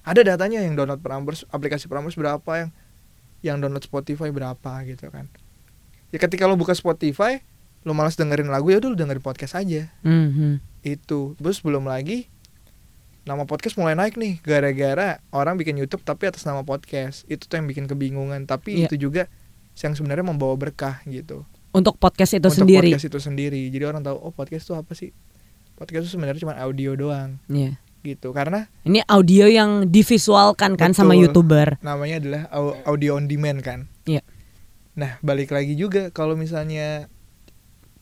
Ada 0.00 0.24
datanya 0.24 0.64
yang 0.64 0.74
download 0.74 1.04
Prambors 1.04 1.44
aplikasi 1.48 1.84
Prambors 1.86 2.16
berapa 2.16 2.48
yang 2.56 2.70
yang 3.44 3.56
download 3.60 3.84
Spotify 3.84 4.32
berapa 4.32 4.72
gitu 4.84 5.12
kan. 5.12 5.28
Ya 6.08 6.16
ketika 6.16 6.48
lo 6.48 6.56
buka 6.56 6.72
Spotify 6.72 7.44
lo 7.84 7.92
malas 7.92 8.16
dengerin 8.16 8.48
lagu 8.48 8.68
ya 8.68 8.80
udah 8.80 8.90
lo 8.90 8.96
dengerin 8.96 9.20
podcast 9.20 9.54
aja. 9.54 9.92
Mhm. 10.00 10.64
itu. 10.80 11.36
Terus 11.36 11.60
belum 11.60 11.84
lagi 11.84 12.32
nama 13.22 13.44
podcast 13.44 13.76
mulai 13.76 13.92
naik 13.92 14.16
nih 14.16 14.40
gara-gara 14.40 15.20
orang 15.28 15.60
bikin 15.60 15.76
YouTube 15.76 16.00
tapi 16.00 16.24
atas 16.24 16.48
nama 16.48 16.64
podcast. 16.64 17.28
Itu 17.28 17.44
tuh 17.44 17.60
yang 17.60 17.68
bikin 17.68 17.84
kebingungan 17.84 18.48
tapi 18.48 18.80
Iya. 18.80 18.88
itu 18.88 18.96
juga 18.98 19.28
yang 19.76 19.92
sebenarnya 19.92 20.24
membawa 20.24 20.56
berkah 20.56 21.04
gitu 21.04 21.44
Untuk 21.70 21.96
podcast 21.96 22.32
itu 22.32 22.42
untuk 22.42 22.66
sendiri. 22.66 22.90
podcast 22.90 23.06
itu 23.06 23.18
sendiri 23.18 23.60
jadi 23.68 23.84
orang 23.86 24.02
tahu 24.02 24.16
oh 24.18 24.32
podcast 24.32 24.64
itu 24.64 24.74
apa 24.74 24.92
sih 24.92 25.14
podcast 25.74 26.04
itu 26.04 26.12
sebenarnya 26.12 26.40
cuma 26.40 26.54
audio 26.56 26.92
doang 26.92 27.38
Iya. 27.46 27.78
gitu 28.02 28.30
karena 28.30 28.66
Ini 28.82 29.06
audio 29.06 29.44
yang 29.44 29.86
divisualkan 29.86 30.74
kan 30.74 30.90
sama 30.90 31.12
Betul. 31.12 31.22
youtuber. 31.24 31.68
namanya 31.80 32.16
adalah 32.16 32.42
au- 32.50 32.74
audio 32.86 33.14
on 33.14 33.24
demand 33.24 33.60
kan 33.60 33.86
Iya. 34.02 34.20
nah 34.92 35.16
balik 35.20 35.48
lagi 35.48 35.72
juga 35.74 36.08
kalau 36.08 36.34
misalnya 36.34 37.06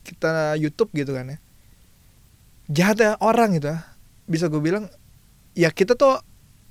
kita 0.01 0.57
YouTube 0.57 0.89
gitu 0.93 1.13
kan 1.13 1.29
ya 1.29 1.39
jahat 2.67 2.97
ya 2.97 3.11
orang 3.19 3.53
gitu 3.55 3.69
ya. 3.69 3.85
bisa 4.25 4.47
gue 4.47 4.59
bilang 4.59 4.89
ya 5.53 5.69
kita 5.69 5.93
tuh 5.93 6.21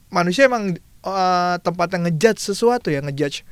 manusia 0.08 0.46
emang 0.46 0.74
eh, 1.04 1.56
tempat 1.60 1.88
yang 1.92 2.06
ngejudge 2.06 2.42
sesuatu 2.44 2.88
ya 2.88 3.02
ngejudge 3.02 3.46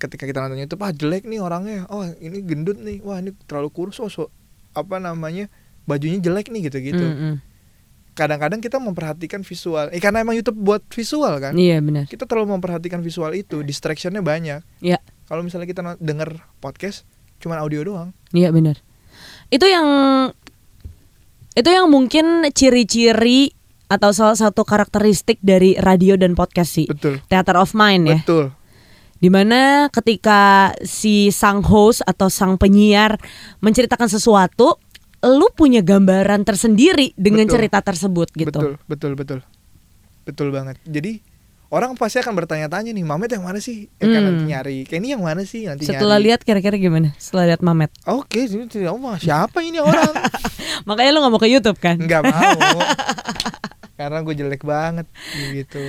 ketika 0.00 0.24
kita 0.24 0.40
nonton 0.40 0.56
YouTube 0.58 0.80
ah 0.80 0.90
jelek 0.90 1.22
nih 1.22 1.38
orangnya 1.38 1.84
oh 1.86 2.08
ini 2.16 2.40
gendut 2.40 2.76
nih 2.76 2.98
wah 3.00 3.18
ini 3.18 3.36
terlalu 3.44 3.68
kurus 3.68 3.98
oh 3.98 4.08
so- 4.08 4.32
apa 4.72 4.96
namanya 4.96 5.52
bajunya 5.84 6.16
jelek 6.16 6.48
nih 6.48 6.66
gitu 6.66 6.78
gitu 6.80 7.04
Mm-mm. 7.04 7.34
kadang-kadang 8.12 8.58
kita 8.58 8.76
memperhatikan 8.76 9.40
visual 9.40 9.88
eh 9.88 9.98
karena 9.98 10.20
emang 10.20 10.34
YouTube 10.34 10.56
buat 10.56 10.82
visual 10.86 11.36
kan 11.38 11.52
Iya 11.52 11.78
benar. 11.78 12.04
kita 12.06 12.24
terlalu 12.24 12.54
memperhatikan 12.54 12.98
visual 12.98 13.30
itu 13.32 13.60
distractionnya 13.60 14.20
banyak 14.20 14.64
Iya. 14.78 14.98
kalau 15.24 15.40
misalnya 15.40 15.66
kita 15.66 15.80
denger 15.96 16.32
podcast 16.58 17.04
cuman 17.38 17.58
audio 17.58 17.80
doang 17.82 18.10
Iya 18.30 18.50
benar. 18.50 18.80
Itu 19.48 19.64
yang 19.64 19.86
itu 21.52 21.66
yang 21.66 21.86
mungkin 21.86 22.46
ciri-ciri 22.50 23.50
atau 23.86 24.14
salah 24.14 24.38
satu 24.38 24.62
karakteristik 24.62 25.42
dari 25.42 25.74
radio 25.74 26.14
dan 26.14 26.32
podcast 26.32 26.70
sih. 26.72 26.86
betul 26.86 27.18
Theater 27.26 27.58
of 27.58 27.74
mind 27.74 28.06
ya. 28.06 28.18
betul 28.22 28.54
Di 29.20 29.28
mana 29.28 29.86
ketika 29.88 30.40
si 30.80 31.28
sang 31.28 31.60
host 31.60 32.00
atau 32.02 32.26
sang 32.26 32.56
penyiar 32.56 33.20
menceritakan 33.58 34.08
sesuatu, 34.08 34.80
lu 35.20 35.52
punya 35.52 35.80
gambaran 35.80 36.40
tersendiri 36.42 37.12
dengan 37.14 37.44
Betul. 37.44 37.54
cerita 37.54 37.78
tersebut 37.80 38.28
gitu. 38.32 38.48
betul 38.48 38.72
betul 38.88 39.12
betul 39.14 39.38
betul 40.22 40.48
banget 40.48 40.80
jadi 40.80 41.20
orang 41.68 41.92
pasti 41.92 42.16
akan 42.18 42.32
bertanya-tanya 42.34 42.88
nih 42.88 43.04
Mamet 43.04 43.28
yang 43.30 43.44
mana 43.44 43.60
sih 43.60 43.84
ya 43.94 44.08
kan 44.08 44.16
Hmm. 44.16 44.26
nanti 44.32 44.42
nyari 44.48 44.76
kayak 44.82 44.96
ini 44.96 45.08
yang 45.12 45.20
mana 45.20 45.44
sih 45.44 45.68
nanti 45.68 45.84
Setelah 45.84 46.16
nyari 46.16 46.24
lihat 46.24 46.40
kira-kira 46.40 46.74
gimana? 46.74 47.12
Setelah 47.14 47.52
lihat 47.52 47.60
Mamet. 47.60 47.92
oke 48.02 48.32
ini 48.32 48.64
tidak 48.64 48.96
mau 48.96 49.12
siapa 49.14 49.60
ini 49.60 49.76
orang 49.76 50.08
Makanya 50.88 51.10
lu 51.12 51.18
nggak 51.20 51.32
mau 51.32 51.38
ke 51.38 51.48
YouTube 51.48 51.76
kan? 51.76 52.00
nggak 52.00 52.22
mau 52.24 52.56
karena 54.00 54.18
gue 54.24 54.34
jelek 54.34 54.64
banget 54.64 55.04
gitu 55.52 55.84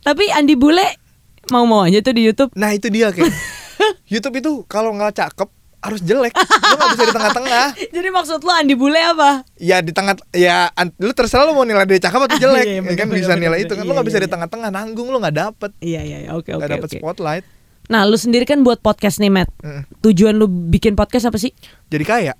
Tapi 0.00 0.30
Andi 0.30 0.54
Bule 0.54 0.86
mau-mau 1.48 1.84
aja 1.84 1.98
tuh 2.00 2.14
di 2.14 2.22
YouTube. 2.26 2.50
nah 2.54 2.70
itu 2.70 2.86
dia 2.88 3.10
kayak 3.10 3.30
YouTube 4.12 4.36
itu 4.38 4.50
kalau 4.66 4.92
nggak 4.92 5.14
cakep 5.16 5.48
harus 5.76 6.02
jelek 6.02 6.34
lu 6.34 6.74
nggak 6.74 6.90
bisa 6.98 7.04
di 7.04 7.14
tengah-tengah 7.14 7.66
Jadi 7.94 8.08
maksud 8.10 8.38
lu 8.42 8.50
Andi 8.50 8.74
Bule 8.74 8.98
apa? 8.98 9.46
ya 9.54 9.78
di 9.78 9.94
tengah 9.94 10.18
ya 10.34 10.66
lu 10.98 11.14
terserah 11.14 11.46
lu 11.46 11.54
mau 11.54 11.62
nilai 11.62 11.86
dia 11.86 12.10
cakep 12.10 12.20
atau 12.26 12.38
jelek 12.48 12.66
Iya, 12.66 12.80
ya 12.82 12.94
kan 12.98 13.06
bener, 13.06 13.18
bisa 13.22 13.32
bener, 13.32 13.42
nilai 13.46 13.58
bener. 13.62 13.66
itu 13.70 13.72
kan 13.78 13.82
lu 13.82 13.86
Iya, 13.86 13.94
nggak 13.94 14.08
bisa 14.08 14.18
iya, 14.18 14.24
di 14.24 14.30
tengah-tengah 14.34 14.70
nanggung 14.74 15.08
lu 15.14 15.16
nggak 15.22 15.36
dapet 15.36 15.70
Iya 15.78 16.00
iya 16.02 16.18
iya. 16.26 16.30
oke 16.34 16.50
oke 16.50 16.58
nggak 16.58 16.70
dapet 16.74 16.88
oke. 16.90 16.98
spotlight 16.98 17.44
Nah, 17.86 18.02
lu 18.02 18.18
sendiri 18.18 18.42
kan 18.42 18.66
buat 18.66 18.82
podcast 18.82 19.22
nih, 19.22 19.30
Matt. 19.30 19.46
Mm. 19.62 19.86
Tujuan 20.02 20.34
lu 20.34 20.50
bikin 20.50 20.98
podcast 20.98 21.30
apa 21.30 21.38
sih? 21.38 21.54
jadi 21.86 22.02
kaya 22.02 22.34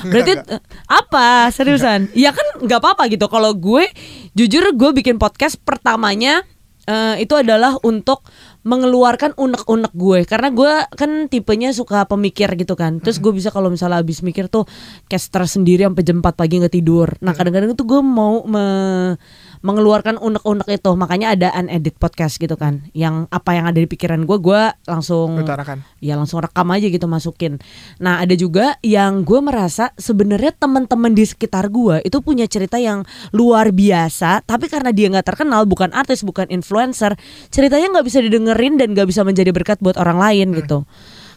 Berarti 0.00 0.32
eh, 0.48 0.60
apa? 0.88 1.52
Seriusan? 1.52 2.08
Ya 2.16 2.32
kan 2.32 2.64
nggak 2.64 2.80
apa-apa 2.80 3.04
gitu. 3.12 3.28
Kalau 3.28 3.52
gue 3.52 3.84
jujur 4.32 4.64
gue 4.72 4.90
bikin 4.96 5.20
podcast 5.20 5.60
pertamanya 5.60 6.40
eh, 6.88 7.16
itu 7.20 7.34
adalah 7.36 7.76
untuk 7.82 8.24
mengeluarkan 8.64 9.36
unek-unek 9.36 9.92
gue. 9.92 10.24
Karena 10.24 10.48
gue 10.48 10.72
kan 10.96 11.28
tipenya 11.28 11.70
suka 11.76 12.08
pemikir 12.08 12.48
gitu 12.56 12.74
kan. 12.74 12.98
Terus 12.98 13.20
gue 13.20 13.32
bisa 13.32 13.52
kalau 13.52 13.68
misalnya 13.68 14.00
habis 14.00 14.24
mikir 14.24 14.48
tuh 14.48 14.64
caster 15.06 15.44
sendiri 15.44 15.84
sampai 15.84 16.04
jam 16.04 16.24
4 16.24 16.32
pagi 16.32 16.60
nggak 16.64 16.74
tidur. 16.74 17.08
Nah 17.20 17.36
kadang-kadang 17.36 17.76
tuh 17.76 17.84
gue 17.84 18.00
mau 18.00 18.40
me- 18.48 19.16
mengeluarkan 19.64 20.20
unek-unek 20.20 20.68
itu 20.68 20.92
makanya 20.92 21.32
ada 21.32 21.48
unedit 21.56 21.96
podcast 21.96 22.36
gitu 22.36 22.52
kan 22.60 22.84
yang 22.92 23.24
apa 23.32 23.56
yang 23.56 23.64
ada 23.64 23.80
di 23.80 23.88
pikiran 23.88 24.28
gue 24.28 24.36
gue 24.36 24.62
langsung 24.84 25.40
utarakan 25.40 25.80
ya 26.04 26.20
langsung 26.20 26.44
rekam 26.44 26.68
aja 26.68 26.84
gitu 26.92 27.08
masukin. 27.08 27.56
Nah 27.96 28.20
ada 28.20 28.36
juga 28.36 28.76
yang 28.84 29.24
gue 29.24 29.40
merasa 29.40 29.96
sebenarnya 29.96 30.52
teman-teman 30.52 31.16
di 31.16 31.24
sekitar 31.24 31.72
gue 31.72 32.04
itu 32.04 32.20
punya 32.20 32.44
cerita 32.44 32.76
yang 32.76 33.08
luar 33.32 33.72
biasa, 33.72 34.44
tapi 34.44 34.68
karena 34.68 34.92
dia 34.92 35.08
nggak 35.08 35.32
terkenal, 35.32 35.64
bukan 35.64 35.96
artis, 35.96 36.20
bukan 36.20 36.44
influencer, 36.52 37.16
ceritanya 37.48 37.96
nggak 37.98 38.06
bisa 38.06 38.20
didengerin 38.20 38.76
dan 38.76 38.92
nggak 38.92 39.08
bisa 39.08 39.24
menjadi 39.24 39.48
berkat 39.48 39.80
buat 39.80 39.96
orang 39.96 40.20
lain 40.20 40.52
gitu. 40.60 40.84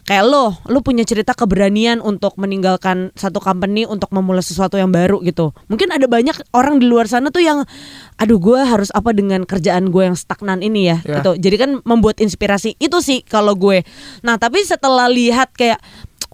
Kayak 0.06 0.24
lo, 0.30 0.54
lo 0.68 0.78
punya 0.80 1.02
cerita 1.02 1.34
keberanian 1.34 1.98
untuk 1.98 2.36
meninggalkan 2.36 3.10
satu 3.16 3.40
company 3.40 3.84
untuk 3.84 4.08
memulai 4.14 4.44
sesuatu 4.44 4.76
yang 4.76 4.92
baru 4.92 5.18
gitu. 5.24 5.50
Mungkin 5.66 5.90
ada 5.90 6.06
banyak 6.06 6.36
orang 6.54 6.78
di 6.78 6.86
luar 6.86 7.10
sana 7.10 7.32
tuh 7.32 7.42
yang, 7.42 7.66
aduh 8.16 8.38
gue 8.38 8.60
harus 8.62 8.88
apa 8.94 9.10
dengan 9.10 9.42
kerjaan 9.42 9.90
gue 9.90 10.02
yang 10.06 10.16
stagnan 10.16 10.60
ini 10.60 10.92
ya, 10.92 10.96
Ya. 11.02 11.20
gitu. 11.20 11.34
Jadi 11.40 11.56
kan 11.58 11.70
membuat 11.82 12.20
inspirasi 12.20 12.76
itu 12.78 12.98
sih 13.00 13.24
kalau 13.24 13.56
gue. 13.56 13.82
Nah 14.22 14.36
tapi 14.36 14.62
setelah 14.62 15.10
lihat 15.10 15.52
kayak 15.54 15.80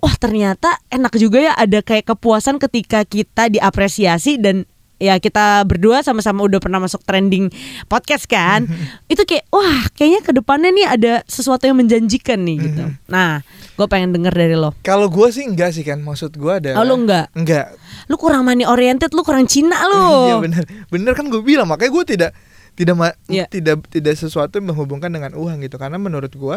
wah 0.01 0.15
ternyata 0.21 0.77
enak 0.93 1.17
juga 1.17 1.41
ya 1.41 1.53
ada 1.57 1.81
kayak 1.81 2.13
kepuasan 2.13 2.61
ketika 2.61 3.09
kita 3.09 3.49
diapresiasi 3.49 4.37
dan 4.37 4.69
ya 5.05 5.15
kita 5.17 5.45
berdua 5.63 6.01
sama-sama 6.01 6.41
udah 6.41 6.57
pernah 6.57 6.79
masuk 6.79 7.01
trending 7.01 7.53
podcast 7.85 8.25
kan. 8.25 8.65
itu 9.13 9.21
kayak 9.21 9.45
wah 9.49 9.85
kayaknya 9.91 10.21
ke 10.21 10.33
depannya 10.33 10.71
nih 10.71 10.87
ada 10.89 11.13
sesuatu 11.25 11.63
yang 11.63 11.77
menjanjikan 11.77 12.41
nih 12.41 12.57
gitu. 12.63 12.85
Nah 13.07 13.45
gue 13.71 13.87
pengen 13.87 14.11
denger 14.11 14.33
dari 14.33 14.55
lo. 14.55 14.71
kalau 14.81 15.07
gue 15.07 15.29
sih 15.29 15.45
enggak 15.45 15.71
sih 15.71 15.83
kan 15.83 15.99
maksud 15.99 16.33
gue 16.33 16.53
ada 16.55 16.75
Oh, 16.75 16.83
lu 16.83 16.95
enggak? 16.97 17.27
enggak 17.33 17.75
Lu 18.07 18.15
kurang 18.15 18.45
money 18.45 18.63
oriented, 18.63 19.11
lu 19.11 19.21
kurang 19.21 19.45
Cina 19.45 19.75
iya 19.83 19.91
lu. 20.33 20.41
bener 20.41 20.63
bener 20.89 21.13
kan 21.13 21.27
gue 21.27 21.43
bilang 21.43 21.67
makanya 21.67 21.91
gue 21.93 22.05
tidak 22.09 22.31
tidak 22.73 22.95
Iya. 23.27 23.47
tidak 23.47 23.83
tidak 23.89 24.15
sesuatu 24.15 24.55
yang 24.55 24.71
menghubungkan 24.71 25.07
dengan 25.09 25.31
uang 25.33 25.59
gitu 25.61 25.75
karena 25.75 25.95
menurut 25.97 26.31
gue 26.31 26.57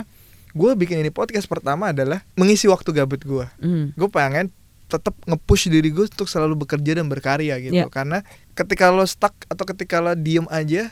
gue 0.49 0.71
bikin 0.75 0.97
ini 0.99 1.10
podcast 1.10 1.45
pertama 1.45 1.89
adalah 1.89 2.21
mengisi 2.33 2.65
waktu 2.65 2.89
gabut 2.91 3.19
gue 3.19 3.45
Hmm. 3.57 3.91
gue 3.91 4.07
pengen 4.07 4.53
tetap 4.88 5.13
nge-push 5.28 5.67
diri 5.67 5.91
gue 5.91 6.08
untuk 6.08 6.32
selalu 6.32 6.63
bekerja 6.63 7.04
dan 7.04 7.12
berkarya 7.12 7.60
gitu. 7.60 7.76
Iya. 7.76 7.91
karena 7.91 8.23
ketika 8.56 8.88
lo 8.88 9.04
stuck 9.04 9.36
atau 9.52 9.67
ketika 9.67 10.00
lo 10.00 10.15
diem 10.15 10.47
aja 10.47 10.89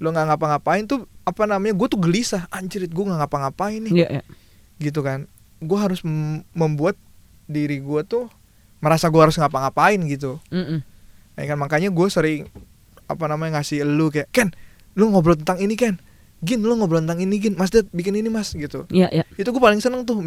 lo 0.00 0.12
nggak 0.12 0.32
ngapa-ngapain 0.32 0.84
tuh 0.88 1.04
apa 1.24 1.44
namanya 1.44 1.76
gue 1.76 1.88
tuh 1.88 2.00
gelisah. 2.00 2.48
Anjir 2.52 2.84
gue 2.84 3.04
nggak 3.04 3.20
ngapa-ngapain 3.24 3.80
nih. 3.84 3.92
Iya, 3.92 4.08
iya. 4.20 4.22
gitu 4.80 5.00
kan. 5.00 5.24
Gue 5.60 5.76
harus 5.76 6.00
mem- 6.04 6.44
membuat 6.52 6.96
diri 7.44 7.80
gue 7.80 8.00
tuh 8.04 8.28
merasa 8.80 9.12
gue 9.12 9.20
harus 9.20 9.36
ngapa-ngapain 9.36 10.00
gitu. 10.08 10.40
Mm-mm. 10.48 10.80
ya 11.36 11.44
kan 11.48 11.56
makanya 11.56 11.88
gue 11.88 12.06
sering 12.12 12.48
apa 13.08 13.24
namanya 13.24 13.60
ngasih 13.60 13.84
lu 13.88 14.12
kayak 14.12 14.28
Ken 14.30 14.52
lu 14.96 15.08
ngobrol 15.08 15.36
tentang 15.36 15.60
ini 15.60 15.76
Ken. 15.76 15.96
Gin 16.40 16.64
lu 16.64 16.72
ngobrol 16.76 17.04
tentang 17.04 17.20
ini 17.20 17.36
Gin. 17.36 17.56
Mas 17.60 17.68
Dad 17.68 17.88
bikin 17.92 18.16
ini 18.16 18.32
mas 18.32 18.52
gitu. 18.56 18.88
Iya, 18.88 19.08
iya. 19.12 19.24
itu 19.36 19.48
gue 19.48 19.62
paling 19.62 19.80
seneng 19.84 20.08
tuh 20.08 20.20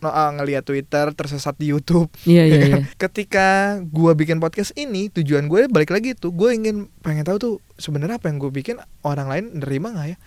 no, 0.00 0.10
ah, 0.10 0.30
ngeliat 0.34 0.64
Twitter 0.64 1.12
tersesat 1.12 1.54
di 1.58 1.70
YouTube. 1.70 2.10
Iya, 2.24 2.44
iya, 2.48 2.58
iya. 2.70 2.76
ketika 2.96 3.78
gue 3.84 4.12
bikin 4.16 4.38
podcast 4.38 4.72
ini 4.74 5.12
tujuan 5.12 5.46
gue 5.46 5.68
balik 5.68 5.92
lagi 5.92 6.16
tuh. 6.16 6.32
Gue 6.32 6.56
ingin 6.56 6.90
pengen 7.04 7.26
tahu 7.26 7.36
tuh 7.38 7.54
sebenarnya 7.76 8.18
apa 8.18 8.30
yang 8.30 8.38
gue 8.42 8.50
bikin 8.50 8.80
orang 9.04 9.28
lain 9.30 9.44
nerima 9.62 9.94
nggak 9.94 10.08
ya? 10.14 10.18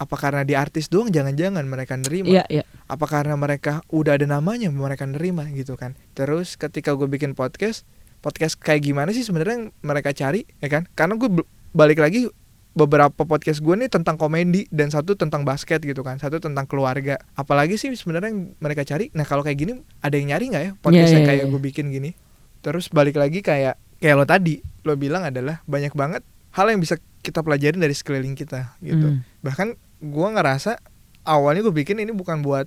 Apa 0.00 0.16
karena 0.16 0.42
di 0.42 0.56
artis 0.56 0.88
doang 0.88 1.12
jangan-jangan 1.12 1.62
mereka 1.68 1.94
nerima? 1.94 2.28
Iya, 2.40 2.44
iya. 2.48 2.64
apa 2.88 3.06
karena 3.06 3.36
mereka 3.38 3.84
udah 3.92 4.16
ada 4.18 4.26
namanya 4.26 4.72
mereka 4.72 5.04
nerima 5.04 5.46
gitu 5.52 5.78
kan? 5.78 5.94
Terus 6.16 6.56
ketika 6.56 6.96
gue 6.96 7.06
bikin 7.06 7.36
podcast 7.36 7.86
podcast 8.22 8.56
kayak 8.56 8.86
gimana 8.86 9.10
sih 9.10 9.26
sebenarnya 9.26 9.70
mereka 9.84 10.10
cari 10.16 10.48
ya 10.58 10.68
kan? 10.72 10.88
Karena 10.96 11.20
gue 11.20 11.44
balik 11.72 12.00
lagi 12.00 12.28
beberapa 12.72 13.22
podcast 13.22 13.60
gue 13.60 13.74
nih 13.76 13.86
tentang 13.86 14.16
komedi 14.16 14.64
dan 14.68 14.88
satu 14.88 15.12
tentang 15.12 15.44
basket 15.44 15.78
gitu 15.78 16.00
kan 16.00 16.16
satu 16.16 16.40
tentang 16.40 16.64
keluarga 16.64 17.20
apalagi 17.32 17.76
sih 17.76 17.92
sebenarnya 17.92 18.32
yang 18.32 18.56
mereka 18.56 18.82
cari 18.82 19.12
nah 19.12 19.22
kalau 19.22 19.40
kayak 19.40 19.58
gini 19.58 19.72
ada 19.98 20.14
yang 20.14 20.32
nyari 20.32 20.44
nggak 20.48 20.62
ya 20.62 20.72
podcast 20.78 21.04
Iya, 21.06 21.14
yang 21.14 21.24
iya, 21.24 21.30
kayak 21.30 21.44
iya. 21.44 21.52
gue 21.52 21.60
bikin 21.62 21.86
gini 21.88 22.10
terus 22.58 22.88
balik 22.88 23.14
lagi 23.14 23.40
kayak 23.40 23.76
kayak 23.98 24.14
lo 24.14 24.24
tadi 24.24 24.58
lo 24.82 24.96
bilang 24.96 25.22
adalah 25.22 25.60
banyak 25.64 25.92
banget 25.92 26.24
hal 26.50 26.66
yang 26.66 26.78
bisa 26.78 26.96
kita 27.20 27.40
pelajarin 27.40 27.76
dari 27.76 27.92
sekeliling 27.92 28.32
kita 28.32 28.72
gitu 28.80 29.04
Hmm. 29.10 29.26
bahkan 29.40 29.76
gua 30.00 30.32
ngerasa 30.32 30.80
awalnya 31.22 31.62
gue 31.62 31.74
bikin 31.76 31.98
ini 31.98 32.10
bukan 32.10 32.40
buat 32.40 32.66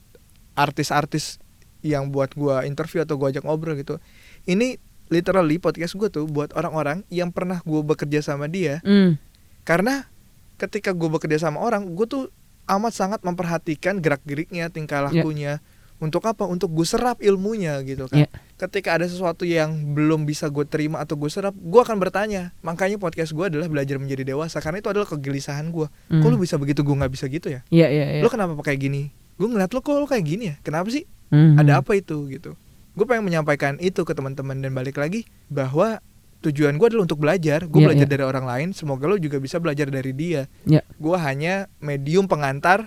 artis-artis 0.54 1.42
yang 1.82 2.10
buat 2.10 2.34
gua 2.34 2.64
interview 2.64 3.02
atau 3.02 3.16
gua 3.16 3.30
ajak 3.30 3.44
ngobrol 3.44 3.76
gitu 3.76 3.98
ini 4.46 4.78
literally 5.08 5.58
podcast 5.58 5.94
gue 5.94 6.10
tuh 6.10 6.26
buat 6.26 6.50
orang-orang 6.54 7.06
yang 7.10 7.30
pernah 7.30 7.62
gue 7.62 7.82
bekerja 7.84 8.22
sama 8.22 8.46
dia 8.46 8.82
Hmm. 8.82 9.18
Karena 9.66 10.08
ketika 10.56 10.94
gue 10.94 11.10
bekerja 11.10 11.42
sama 11.42 11.60
orang 11.60 11.84
gue 11.92 12.06
tuh 12.06 12.24
amat 12.66 12.94
sangat 12.94 13.20
memperhatikan 13.22 14.00
gerak 14.00 14.24
geriknya 14.24 14.70
tingkah 14.70 15.06
Ya. 15.06 15.22
lakunya 15.22 15.54
untuk 15.96 16.24
apa 16.24 16.44
untuk 16.44 16.72
gue 16.72 16.84
serap 16.84 17.20
ilmunya 17.20 17.80
gitu 17.82 18.06
kan 18.06 18.24
Ya. 18.24 18.30
ketika 18.58 18.94
ada 18.94 19.06
sesuatu 19.06 19.44
yang 19.44 19.72
belum 19.92 20.24
bisa 20.24 20.48
gue 20.48 20.64
terima 20.64 21.00
atau 21.00 21.16
gue 21.16 21.28
serap 21.28 21.52
gue 21.52 21.82
akan 21.82 21.98
bertanya 21.98 22.52
makanya 22.62 22.96
podcast 22.96 23.32
gue 23.32 23.46
adalah 23.46 23.68
belajar 23.68 23.96
menjadi 23.96 24.28
dewasa 24.28 24.60
karena 24.60 24.80
itu 24.80 24.88
adalah 24.88 25.06
kegelisahan 25.06 25.70
gue 25.70 25.88
kok 25.88 26.12
Hmm. 26.16 26.24
lu 26.26 26.38
bisa 26.38 26.56
begitu 26.56 26.82
gue 26.82 26.96
nggak 26.96 27.12
bisa 27.12 27.26
gitu 27.28 27.48
ya 27.50 27.64
Iya, 27.70 27.88
iya, 27.90 28.06
iya. 28.12 28.22
lu 28.22 28.30
kenapa 28.30 28.56
kayak 28.62 28.80
gini 28.82 29.02
gue 29.36 29.48
ngeliat 29.48 29.72
lo 29.72 29.80
kok 29.80 29.94
lo 29.94 30.06
kayak 30.06 30.24
gini 30.24 30.44
ya 30.48 30.56
kenapa 30.62 30.88
sih 30.90 31.04
Hmm. 31.26 31.58
ada 31.58 31.82
apa 31.82 31.92
itu 31.94 32.28
gitu 32.30 32.54
gue 32.92 33.06
pengen 33.06 33.26
menyampaikan 33.26 33.76
itu 33.78 34.02
ke 34.02 34.12
teman-teman 34.12 34.56
dan 34.58 34.72
balik 34.72 34.96
lagi 34.96 35.24
bahwa 35.48 36.00
tujuan 36.46 36.76
gue 36.76 36.88
adalah 36.88 37.04
untuk 37.04 37.18
belajar 37.18 37.66
gue 37.66 37.76
Iya, 37.76 37.88
belajar 37.88 38.06
iya. 38.06 38.14
dari 38.14 38.24
orang 38.24 38.46
lain 38.46 38.68
semoga 38.72 39.06
lo 39.06 39.18
juga 39.18 39.38
bisa 39.38 39.58
belajar 39.58 39.88
dari 39.88 40.12
dia 40.12 40.46
Ya. 40.64 40.86
gue 40.92 41.18
hanya 41.18 41.66
medium 41.78 42.26
pengantar 42.26 42.86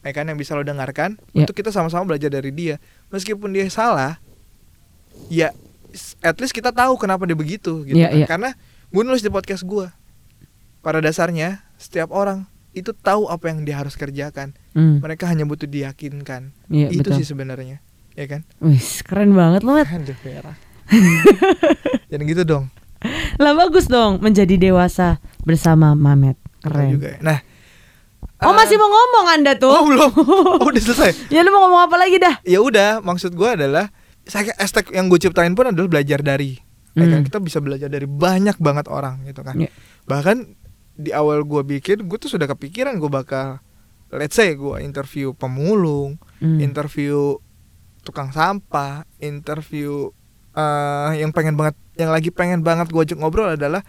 ya 0.00 0.12
kan 0.12 0.24
yang 0.24 0.34
bisa 0.34 0.52
lo 0.52 0.62
dengarkan 0.62 1.20
Ya. 1.30 1.44
untuk 1.44 1.52
kita 1.54 1.68
sama-sama 1.68 2.06
belajar 2.06 2.28
dari 2.28 2.48
dia 2.48 2.80
meskipun 3.08 3.50
dia 3.50 3.68
salah 3.68 4.16
ya 5.28 5.52
at 6.20 6.36
least 6.36 6.50
kita 6.50 6.70
tahu 6.70 6.96
kenapa 6.96 7.22
dia 7.22 7.34
begitu 7.34 7.82
gitu 7.82 7.94
Ya, 7.94 8.08
kan. 8.08 8.16
ya. 8.16 8.26
karena 8.26 8.50
gue 8.86 9.02
nulis 9.02 9.20
di 9.20 9.28
podcast 9.28 9.62
gue 9.62 9.86
pada 10.80 10.98
dasarnya 10.98 11.60
setiap 11.76 12.08
orang 12.08 12.48
itu 12.70 12.90
tahu 12.92 13.26
apa 13.26 13.50
yang 13.50 13.62
dia 13.62 13.76
harus 13.76 13.94
kerjakan 13.94 14.54
Hmm, 14.70 15.02
mereka 15.02 15.26
hanya 15.26 15.42
butuh 15.42 15.66
diyakinkan 15.66 16.54
iya 16.70 16.86
itu 16.88 17.02
betul. 17.02 17.18
sih 17.18 17.26
sebenarnya 17.26 17.82
ya 18.14 18.24
kan 18.24 18.46
Wih, 18.58 18.78
keren 19.02 19.34
banget 19.34 19.60
lo, 19.60 19.74
Matt. 19.74 19.90
Aduh, 19.90 20.14
Vera. 20.16 20.54
Jangan 22.10 22.24
gitu 22.26 22.42
dong. 22.42 22.64
Lah 23.36 23.52
bagus 23.56 23.86
dong 23.86 24.20
menjadi 24.20 24.58
dewasa 24.60 25.18
bersama 25.42 25.96
Mamet. 25.96 26.36
Keren. 26.60 26.92
juga. 26.92 27.16
ya. 27.16 27.20
Nah, 27.22 27.38
Oh 28.40 28.52
eh, 28.52 28.56
masih 28.56 28.76
mau 28.76 28.88
ngomong 28.88 29.26
Anda 29.32 29.52
tuh? 29.56 29.68
Oh, 29.68 29.84
belum. 29.84 30.10
Oh, 30.16 30.64
udah 30.72 30.80
selesai. 30.80 31.28
ya 31.28 31.40
lu 31.40 31.52
mau 31.52 31.68
ngomong 31.68 31.88
apa 31.88 31.96
lagi 31.96 32.16
dah? 32.16 32.40
Ya 32.40 32.60
udah, 32.60 33.00
maksud 33.00 33.32
gua 33.32 33.52
adalah 33.52 33.92
saya 34.24 34.52
hashtag 34.56 34.92
yang 34.92 35.08
gue 35.08 35.20
ciptain 35.20 35.52
pun 35.52 35.68
adalah 35.68 35.88
belajar 35.88 36.20
dari. 36.20 36.56
Ya 36.92 37.04
kan? 37.04 37.20
Hmm. 37.20 37.26
Kita 37.28 37.38
bisa 37.38 37.60
belajar 37.60 37.88
dari 37.88 38.08
banyak 38.08 38.56
banget 38.56 38.88
orang 38.88 39.24
gitu 39.24 39.44
kan. 39.44 39.56
Ya. 39.56 39.68
Bahkan 40.04 40.56
di 40.96 41.12
awal 41.12 41.44
gua 41.44 41.60
bikin, 41.62 42.04
gue 42.04 42.16
tuh 42.16 42.28
sudah 42.28 42.44
kepikiran 42.46 42.96
gue 42.96 43.08
bakal 43.08 43.60
let's 44.10 44.34
say 44.34 44.52
gua 44.52 44.80
interview 44.80 45.32
pemulung, 45.32 46.16
Hmm. 46.40 46.60
interview 46.60 47.36
tukang 48.00 48.32
sampah, 48.32 49.04
interview 49.20 50.08
eh 50.50 51.20
yang 51.20 51.30
pengen 51.30 51.54
banget, 51.54 51.78
yang 51.94 52.10
lagi 52.10 52.30
pengen 52.30 52.60
banget 52.60 52.90
gue 52.90 53.02
ajak 53.02 53.18
ngobrol 53.18 53.54
adalah 53.54 53.86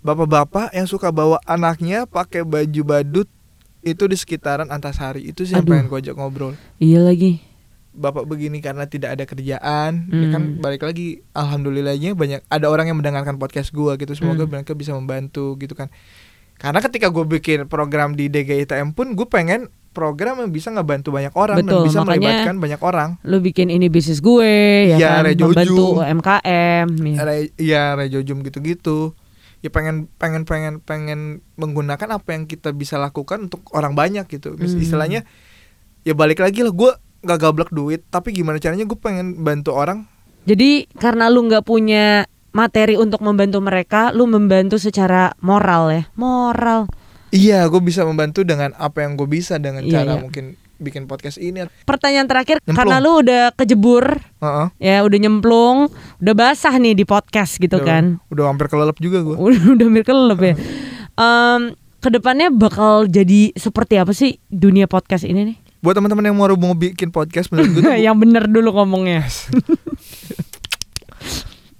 bapak-bapak 0.00 0.76
yang 0.76 0.84
suka 0.84 1.08
bawa 1.08 1.40
anaknya 1.44 2.04
pakai 2.04 2.44
baju 2.44 2.82
badut 2.84 3.28
itu 3.80 4.04
di 4.04 4.16
sekitaran 4.16 4.68
Antasari 4.68 5.24
itu 5.24 5.44
sih 5.44 5.56
yang 5.56 5.64
pengen 5.64 5.88
gue 5.88 5.98
ajak 6.00 6.16
ngobrol. 6.16 6.56
Iya 6.76 7.04
lagi. 7.04 7.40
Bapak 7.94 8.26
begini 8.26 8.58
karena 8.58 8.90
tidak 8.90 9.14
ada 9.14 9.24
kerjaan, 9.24 10.10
ya 10.10 10.26
kan 10.34 10.42
Hmm. 10.42 10.58
balik 10.58 10.82
lagi, 10.82 11.22
alhamdulillahnya 11.30 12.18
banyak 12.18 12.42
ada 12.50 12.66
orang 12.66 12.90
yang 12.90 12.98
mendengarkan 12.98 13.38
podcast 13.38 13.70
gue 13.70 13.94
gitu, 13.96 14.18
semoga 14.18 14.44
Hmm. 14.44 14.50
mereka 14.50 14.74
bisa 14.74 14.90
membantu 14.90 15.54
gitu 15.56 15.78
kan. 15.78 15.94
Karena 16.58 16.82
ketika 16.82 17.06
gue 17.08 17.22
bikin 17.22 17.70
program 17.70 18.18
di 18.18 18.26
DGITM 18.26 18.98
pun 18.98 19.14
gue 19.14 19.26
pengen 19.30 19.70
program 19.94 20.42
yang 20.42 20.50
bisa 20.50 20.68
ngebantu 20.68 21.14
banyak 21.14 21.30
orang 21.32 21.62
Betul, 21.62 21.70
dan 21.70 21.86
bisa 21.86 21.98
melibatkan 22.02 22.54
banyak 22.58 22.80
orang. 22.82 23.10
Lu 23.22 23.38
bikin 23.38 23.70
ini 23.70 23.86
bisnis 23.86 24.18
gue 24.18 24.50
ya 24.90 24.96
Iya, 24.98 25.08
kan 25.08 25.22
Rejoju. 25.24 25.46
membantu 25.46 25.84
UMKM. 26.02 26.86
ya. 27.06 27.22
Re- 27.22 27.54
rejojum 27.96 28.42
gitu-gitu. 28.42 29.14
Ya 29.62 29.70
pengen 29.70 30.10
pengen 30.18 30.42
pengen 30.44 30.74
pengen 30.78 31.20
menggunakan 31.54 32.20
apa 32.20 32.36
yang 32.36 32.44
kita 32.44 32.74
bisa 32.74 32.98
lakukan 32.98 33.48
untuk 33.48 33.64
orang 33.70 33.94
banyak 33.94 34.26
gitu. 34.28 34.58
Mis- 34.58 34.74
Hmm. 34.74 34.82
Istilahnya 34.82 35.20
ya 36.02 36.12
balik 36.12 36.42
lagi 36.42 36.60
lah 36.60 36.74
gue 36.74 36.90
gak 37.22 37.40
gablek 37.40 37.70
duit, 37.70 38.04
tapi 38.10 38.36
gimana 38.36 38.60
caranya 38.60 38.84
gue 38.84 38.98
pengen 38.98 39.40
bantu 39.40 39.72
orang. 39.72 40.04
Jadi 40.44 40.84
karena 40.92 41.32
lu 41.32 41.48
nggak 41.48 41.64
punya 41.64 42.28
materi 42.52 42.94
untuk 42.94 43.24
membantu 43.24 43.64
mereka, 43.64 44.12
lu 44.12 44.28
membantu 44.28 44.76
secara 44.76 45.32
moral 45.40 45.88
ya. 45.88 46.02
Moral. 46.14 46.84
Iya, 47.34 47.66
gue 47.66 47.82
bisa 47.82 48.06
membantu 48.06 48.46
dengan 48.46 48.70
apa 48.78 49.02
yang 49.02 49.18
gue 49.18 49.26
bisa 49.26 49.58
dengan 49.58 49.82
Iya, 49.82 49.90
cara 50.00 50.14
iya. 50.14 50.22
mungkin 50.22 50.44
bikin 50.76 51.04
podcast 51.04 51.34
ini. 51.36 51.66
Pertanyaan 51.82 52.26
terakhir, 52.26 52.58
Nyemplung. 52.60 52.76
karena 52.76 52.96
lu 52.98 53.10
udah 53.18 53.42
kejebur 53.52 54.22
Heeh. 54.38 54.66
ya 54.78 54.96
udah 55.02 55.18
nyemplung, 55.18 55.90
udah 56.20 56.34
basah 56.34 56.74
nih 56.76 56.94
di 56.94 57.02
podcast 57.02 57.58
gitu 57.58 57.74
Udah- 57.74 57.86
kan. 57.88 58.04
Udah 58.28 58.44
hampir 58.46 58.66
kelelep 58.68 58.94
juga 58.98 59.18
gue. 59.20 59.34
udah 59.34 59.60
udah 59.74 59.84
hampir 59.84 60.04
kelelep 60.04 60.40
ya. 60.40 60.54
Em, 61.14 61.60
ke 61.98 62.08
depannya 62.08 62.48
bakal 62.48 63.06
jadi 63.06 63.50
seperti 63.54 63.98
apa 63.98 64.14
sih 64.14 64.38
dunia 64.46 64.86
podcast 64.86 65.24
ini 65.24 65.42
nih? 65.44 65.56
Buat 65.80 65.98
teman-teman 65.98 66.24
yang 66.24 66.36
mau 66.36 66.46
mau 66.50 66.72
bikin 66.72 67.10
podcast 67.10 67.50
menurut 67.50 67.70
gue 67.72 67.82
tuh 67.82 67.98
Yang 68.06 68.16
bener 68.22 68.44
dulu 68.46 68.70
ngomongnya. 68.74 69.26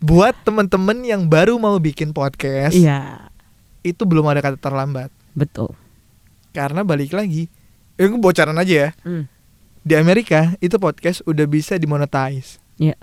buat 0.02 0.34
teman-teman 0.42 0.98
yang 1.00 1.24
baru 1.24 1.56
mau 1.56 1.78
bikin 1.78 2.10
podcast 2.10 2.74
Iya, 2.74 3.30
itu 3.80 4.02
belum 4.02 4.26
ada 4.26 4.42
kata 4.42 4.58
terlambat. 4.58 5.13
Betul. 5.34 5.74
Karena 6.50 6.80
balik 6.80 7.12
lagi, 7.12 7.50
eh 7.94 8.06
gue 8.06 8.16
bocoran 8.16 8.54
aja 8.54 8.74
ya. 8.74 8.90
Hmm. 9.02 9.26
Di 9.82 9.94
Amerika 9.94 10.54
itu 10.58 10.78
podcast 10.78 11.20
udah 11.24 11.44
bisa 11.44 11.76
dimonetize. 11.76 12.62
Iya. 12.78 12.96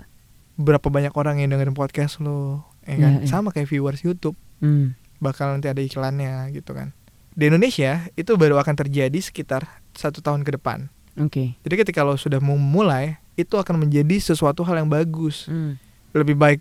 Berapa 0.56 0.88
banyak 0.88 1.12
orang 1.12 1.38
yang 1.38 1.52
dengerin 1.52 1.72
podcast 1.72 2.18
lo, 2.18 2.64
ya 2.82 2.96
kan? 2.98 3.12
Iya, 3.20 3.20
iya. 3.22 3.28
Sama 3.28 3.52
kayak 3.52 3.68
viewers 3.68 4.00
YouTube, 4.00 4.34
Hmm. 4.58 4.96
bakal 5.18 5.52
nanti 5.52 5.66
ada 5.66 5.78
iklannya 5.78 6.50
gitu 6.50 6.72
kan. 6.72 6.90
Di 7.32 7.48
Indonesia 7.48 8.08
itu 8.12 8.36
baru 8.36 8.58
akan 8.58 8.74
terjadi 8.76 9.16
sekitar 9.16 9.64
satu 9.92 10.20
tahun 10.20 10.42
ke 10.42 10.56
depan. 10.56 10.92
Oke. 11.16 11.56
Jadi 11.60 11.74
ketika 11.78 12.02
lo 12.02 12.16
sudah 12.16 12.40
memulai, 12.40 13.16
itu 13.32 13.56
akan 13.56 13.84
menjadi 13.84 14.16
sesuatu 14.18 14.60
hal 14.62 14.80
yang 14.80 14.88
bagus. 14.88 15.48
Hmm. 15.48 15.76
Lebih 16.12 16.36
baik 16.36 16.60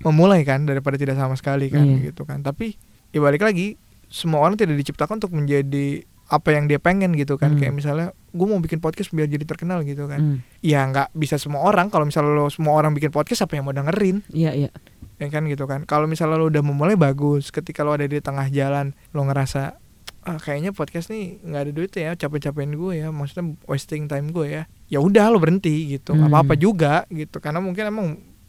memulai 0.00 0.44
kan 0.44 0.64
daripada 0.64 0.96
tidak 0.96 1.16
sama 1.16 1.36
sekali 1.36 1.68
kan 1.68 1.84
Iya. 1.84 2.12
gitu 2.12 2.24
kan. 2.24 2.40
Tapi 2.40 2.76
ya 3.12 3.20
balik 3.20 3.44
lagi, 3.44 3.76
semua 4.08 4.40
orang 4.40 4.54
tidak 4.54 4.76
diciptakan 4.76 5.16
untuk 5.16 5.32
menjadi 5.32 6.02
apa 6.26 6.48
yang 6.50 6.66
dia 6.66 6.76
pengen 6.76 7.14
gitu 7.14 7.36
kan. 7.36 7.54
Hmm. 7.54 7.58
Kayak 7.58 7.74
misalnya 7.76 8.06
gue 8.30 8.44
mau 8.44 8.58
bikin 8.58 8.78
podcast 8.78 9.10
biar 9.10 9.26
jadi 9.26 9.42
terkenal 9.42 9.82
gitu 9.82 10.04
kan. 10.04 10.18
Hmm. 10.18 10.38
ya 10.58 10.82
nggak 10.84 11.10
bisa 11.12 11.36
semua 11.36 11.62
orang 11.62 11.86
kalau 11.86 12.02
misalnya 12.02 12.34
lo 12.34 12.46
semua 12.46 12.74
orang 12.74 12.92
bikin 12.92 13.08
podcast 13.08 13.42
apa 13.42 13.54
yang 13.54 13.64
mau 13.64 13.72
dengerin 13.72 14.26
Iya, 14.28 14.52
iya. 14.52 14.70
ya 15.14 15.28
kan 15.28 15.46
gitu 15.46 15.64
kan 15.64 15.82
kalau 15.82 16.04
misalnya 16.04 16.36
lo 16.36 16.46
udah 16.46 16.60
memulai 16.60 16.92
bagus 16.94 17.48
ketika 17.48 17.80
lo 17.80 17.92
ada 17.92 18.04
di 18.04 18.18
tengah 18.18 18.46
jalan 18.48 18.92
lo 19.10 19.22
ngerasa 19.22 19.78
ah 20.22 20.36
kayaknya 20.36 20.70
podcast 20.70 21.08
nih 21.08 21.38
nggak 21.40 21.62
ada 21.62 21.72
duit 21.72 21.92
ya 21.92 22.10
capek-capekin 22.12 22.74
gue 22.74 22.92
ya 22.98 23.08
maksudnya 23.08 23.54
wasting 23.64 24.04
time 24.04 24.28
gue 24.28 24.46
ya 24.50 24.62
ya 24.84 24.98
udah 24.98 25.30
lo 25.30 25.38
berhenti 25.38 25.94
gitu 25.94 26.12
Hmm. 26.12 26.26
apa-apa 26.26 26.54
juga 26.54 27.06
gitu 27.08 27.38
karena 27.38 27.58
mungkin 27.58 27.84
emang 27.86 28.06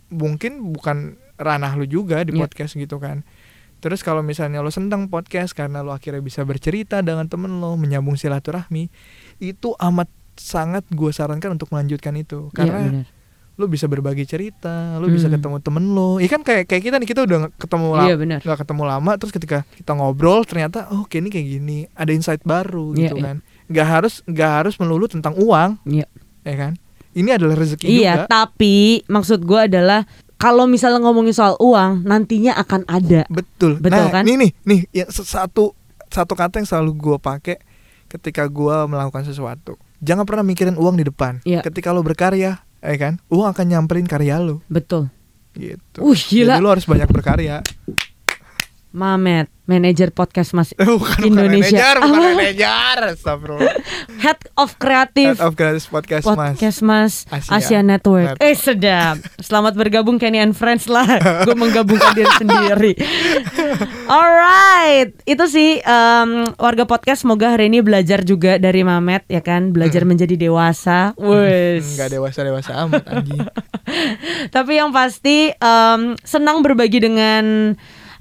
mungkin 0.07 0.59
bukan 0.67 0.97
ranah 1.35 1.71
lo 1.71 1.85
juga 1.85 2.21
di 2.21 2.33
Iya. 2.33 2.41
podcast 2.41 2.73
gitu 2.73 2.97
kan 2.97 3.21
terus 3.77 4.01
kalau 4.01 4.19
misalnya 4.19 4.59
lo 4.59 4.69
senang 4.69 5.05
podcast 5.05 5.51
karena 5.51 5.81
lo 5.81 5.91
akhirnya 5.91 6.19
bisa 6.19 6.41
bercerita 6.41 6.99
dengan 6.99 7.25
temen 7.25 7.57
lo 7.57 7.73
menyambung 7.73 8.15
silaturahmi 8.15 8.89
itu 9.37 9.69
amat 9.73 10.09
sangat 10.33 10.85
gue 10.87 11.09
sarankan 11.09 11.53
untuk 11.53 11.69
melanjutkan 11.69 12.13
itu 12.13 12.47
Iya, 12.47 12.55
karena 12.55 12.79
bener. 12.83 13.05
lu 13.53 13.65
bisa 13.65 13.85
berbagi 13.85 14.21
cerita, 14.21 15.01
bisa 15.01 15.25
Hmm. 15.25 15.33
ketemu 15.33 15.57
temen 15.59 15.83
lu. 15.89 16.21
Iya 16.21 16.29
kan 16.29 16.41
kayak 16.41 16.69
kayak 16.69 16.83
kita 16.83 16.95
nih 16.95 17.09
kita 17.09 17.21
udah 17.25 17.49
ketemu 17.57 17.87
lama, 17.89 18.05
Iya, 18.05 18.15
bener. 18.15 18.39
nggak 18.39 18.59
ketemu 18.61 18.83
lama, 18.85 19.11
terus 19.17 19.33
ketika 19.33 19.57
kita 19.73 19.91
ngobrol 19.91 20.45
ternyata 20.45 20.85
oh 20.93 21.09
kayak 21.09 21.21
ini 21.25 21.29
kayak 21.33 21.47
gini, 21.51 21.77
ada 21.91 22.13
insight 22.13 22.45
baru 22.45 22.93
Iya, 22.93 23.09
gitu 23.09 23.15
iya. 23.17 23.23
kan. 23.25 23.35
Nggak 23.65 23.87
harus 23.89 24.13
nggak 24.23 24.51
harus 24.61 24.75
melulu 24.77 25.09
tentang 25.09 25.33
uang, 25.33 25.81
Iya. 25.89 26.05
ya 26.45 26.53
kan? 26.55 26.73
Ini 27.17 27.33
adalah 27.33 27.57
rezeki 27.57 27.85
Iya, 27.89 28.13
juga. 28.13 28.29
tapi 28.29 29.01
maksud 29.09 29.41
gue 29.41 29.57
adalah 29.57 30.05
kalau 30.37 30.69
misalnya 30.69 31.01
ngomongin 31.01 31.33
soal 31.33 31.57
uang, 31.57 32.05
nantinya 32.05 32.53
akan 32.61 32.85
ada. 32.85 33.25
Betul. 33.27 33.81
Betul 33.81 34.05
nah, 34.07 34.21
kan? 34.21 34.23
Nih 34.23 34.37
nih 34.37 34.51
nih 34.63 34.79
se- 35.09 35.25
satu 35.25 35.73
satu 36.07 36.33
kata 36.37 36.61
yang 36.61 36.69
selalu 36.69 36.91
gue 36.95 37.17
pakai 37.17 37.57
ketika 38.07 38.45
gue 38.47 38.75
melakukan 38.87 39.25
sesuatu. 39.25 39.75
Jangan 39.99 40.23
pernah 40.29 40.45
mikirin 40.45 40.77
uang 40.77 40.95
di 41.01 41.05
depan. 41.09 41.41
Iya. 41.41 41.65
Ketika 41.65 41.89
lo 41.89 42.05
berkarya, 42.05 42.61
ya 42.61 42.95
kan? 43.01 43.17
Uang 43.33 43.49
akan 43.49 43.65
nyamperin 43.65 44.05
karya 44.05 44.37
lo 44.37 44.61
Betul. 44.69 45.09
gitu. 45.57 46.05
Uh, 46.05 46.13
gila. 46.13 46.55
Jadi 46.55 46.63
lo 46.63 46.69
harus 46.69 46.85
banyak 46.85 47.09
berkarya. 47.09 47.65
Mamet, 48.89 49.51
manajer 49.65 50.09
podcast 50.09 50.51
Mas 50.51 50.71
Eh, 50.71 50.81
bukan, 50.81 51.19
Indonesia. 51.21 51.75
bukan 51.93 51.93
manajer, 51.93 51.95
bukan 51.99 52.17
Apa? 52.17 52.31
manajer. 52.33 52.97
Astagfirullah. 53.11 53.73
Head 54.23 54.39
of 54.55 54.69
Creative 54.77 55.35
Head 55.35 55.43
of 55.43 55.53
Gratis 55.53 55.85
Podcast, 55.85 56.25
Mas. 56.25 56.33
Podcast 56.33 56.79
Mas 56.81 57.13
Asia. 57.27 57.51
Asia, 57.53 57.79
Network. 57.81 58.33
Net- 58.33 58.41
Eh 58.41 58.55
sedap. 58.55 59.19
Selamat 59.37 59.75
bergabung 59.75 60.17
Kenny 60.17 60.39
and 60.39 60.55
Friends 60.55 60.87
lah. 60.87 61.05
Gue 61.45 61.53
menggabungkan 61.53 62.15
diri 62.15 62.31
sendiri. 62.37 62.91
Alright, 64.07 65.13
itu 65.23 65.45
sih 65.45 65.77
em, 65.77 66.29
warga 66.55 66.87
podcast. 66.87 67.21
Semoga 67.21 67.51
hari 67.51 67.67
ini 67.67 67.81
belajar 67.81 68.23
juga 68.23 68.55
dari 68.55 68.81
Mamet 68.81 69.27
ya 69.27 69.41
kan, 69.41 69.69
belajar 69.69 70.03
menjadi 70.03 70.39
dewasa. 70.39 71.11
Wes. 71.17 71.83
Enggak 71.93 72.15
dewasa-dewasa 72.15 72.71
amat 72.87 73.03
anjing. 73.05 73.43
Tapi 74.55 74.71
yang 74.73 74.89
pasti 74.89 75.51
em, 75.51 76.01
senang 76.19 76.63
berbagi 76.63 77.03
dengan 77.03 77.75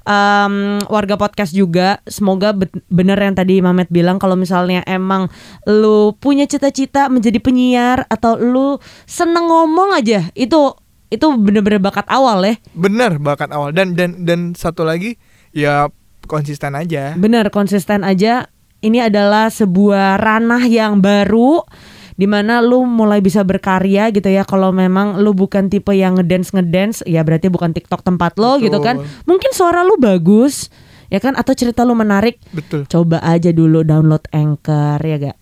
em, 0.07 0.79
warga 0.87 1.19
podcast 1.19 1.51
juga. 1.51 1.99
Semoga 2.07 2.55
bener 2.87 3.19
yang 3.19 3.35
tadi 3.35 3.59
Mamet 3.59 3.91
bilang 3.91 4.17
kalau 4.17 4.39
misalnya 4.39 4.81
emang 4.87 5.27
lu 5.67 6.15
punya 6.15 6.47
cita-cita 6.47 7.11
menjadi 7.11 7.43
penyiar 7.43 8.07
atau 8.07 8.39
lu 8.39 8.79
seneng 9.03 9.51
ngomong 9.51 9.99
aja, 9.99 10.31
itu 10.33 10.71
itu 11.11 11.27
bener-bener 11.35 11.83
bakat 11.83 12.07
awal 12.07 12.39
ya. 12.47 12.55
Bener 12.71 13.19
bakat 13.19 13.51
awal 13.51 13.75
dan 13.75 13.93
dan 13.99 14.23
dan 14.23 14.55
satu 14.55 14.87
lagi 14.87 15.19
ya 15.51 15.91
konsisten 16.25 16.75
aja. 16.75 17.15
Bener 17.19 17.51
konsisten 17.51 18.07
aja. 18.07 18.47
Ini 18.77 19.09
adalah 19.09 19.49
sebuah 19.49 20.21
ranah 20.21 20.61
yang 20.69 21.01
baru 21.01 21.65
di 22.17 22.25
mana 22.25 22.65
lu 22.65 22.81
mulai 22.83 23.21
bisa 23.21 23.45
berkarya 23.45 24.09
gitu 24.09 24.25
ya 24.25 24.41
kalau 24.41 24.73
memang 24.73 25.21
lu 25.21 25.37
bukan 25.37 25.69
tipe 25.69 25.93
yang 25.93 26.17
ngedance 26.17 26.49
ngedance 26.49 27.05
ya 27.05 27.21
berarti 27.21 27.47
bukan 27.53 27.77
TikTok 27.77 28.01
tempat 28.01 28.41
lo 28.41 28.57
Betul. 28.57 28.65
gitu 28.67 28.79
kan. 28.81 28.95
Mungkin 29.29 29.53
suara 29.53 29.85
lu 29.85 30.01
bagus 30.01 30.73
ya 31.13 31.21
kan 31.21 31.37
atau 31.37 31.53
cerita 31.53 31.85
lu 31.85 31.93
menarik. 31.93 32.41
Betul. 32.49 32.89
coba 32.89 33.21
aja 33.21 33.53
dulu 33.53 33.85
download 33.85 34.25
Anchor 34.33 34.97
ya 35.05 35.17
gak? 35.29 35.37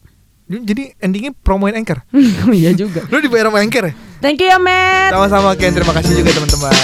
Jadi 0.46 0.94
endingnya 1.02 1.34
promoin 1.34 1.74
Anchor? 1.74 2.06
Oh 2.46 2.54
iya 2.54 2.76
juga. 2.76 3.08
Lu 3.10 3.18
dibayar 3.24 3.50
sama 3.50 3.64
Anchor 3.64 3.90
ya? 3.90 3.94
Thank 4.22 4.44
you 4.44 4.52
ya 4.52 4.60
Matt. 4.60 5.16
Sama-sama 5.16 5.56
Ken. 5.56 5.74
Terima 5.74 5.96
kasih 5.96 6.12
juga 6.22 6.36
teman-teman. 6.36 6.76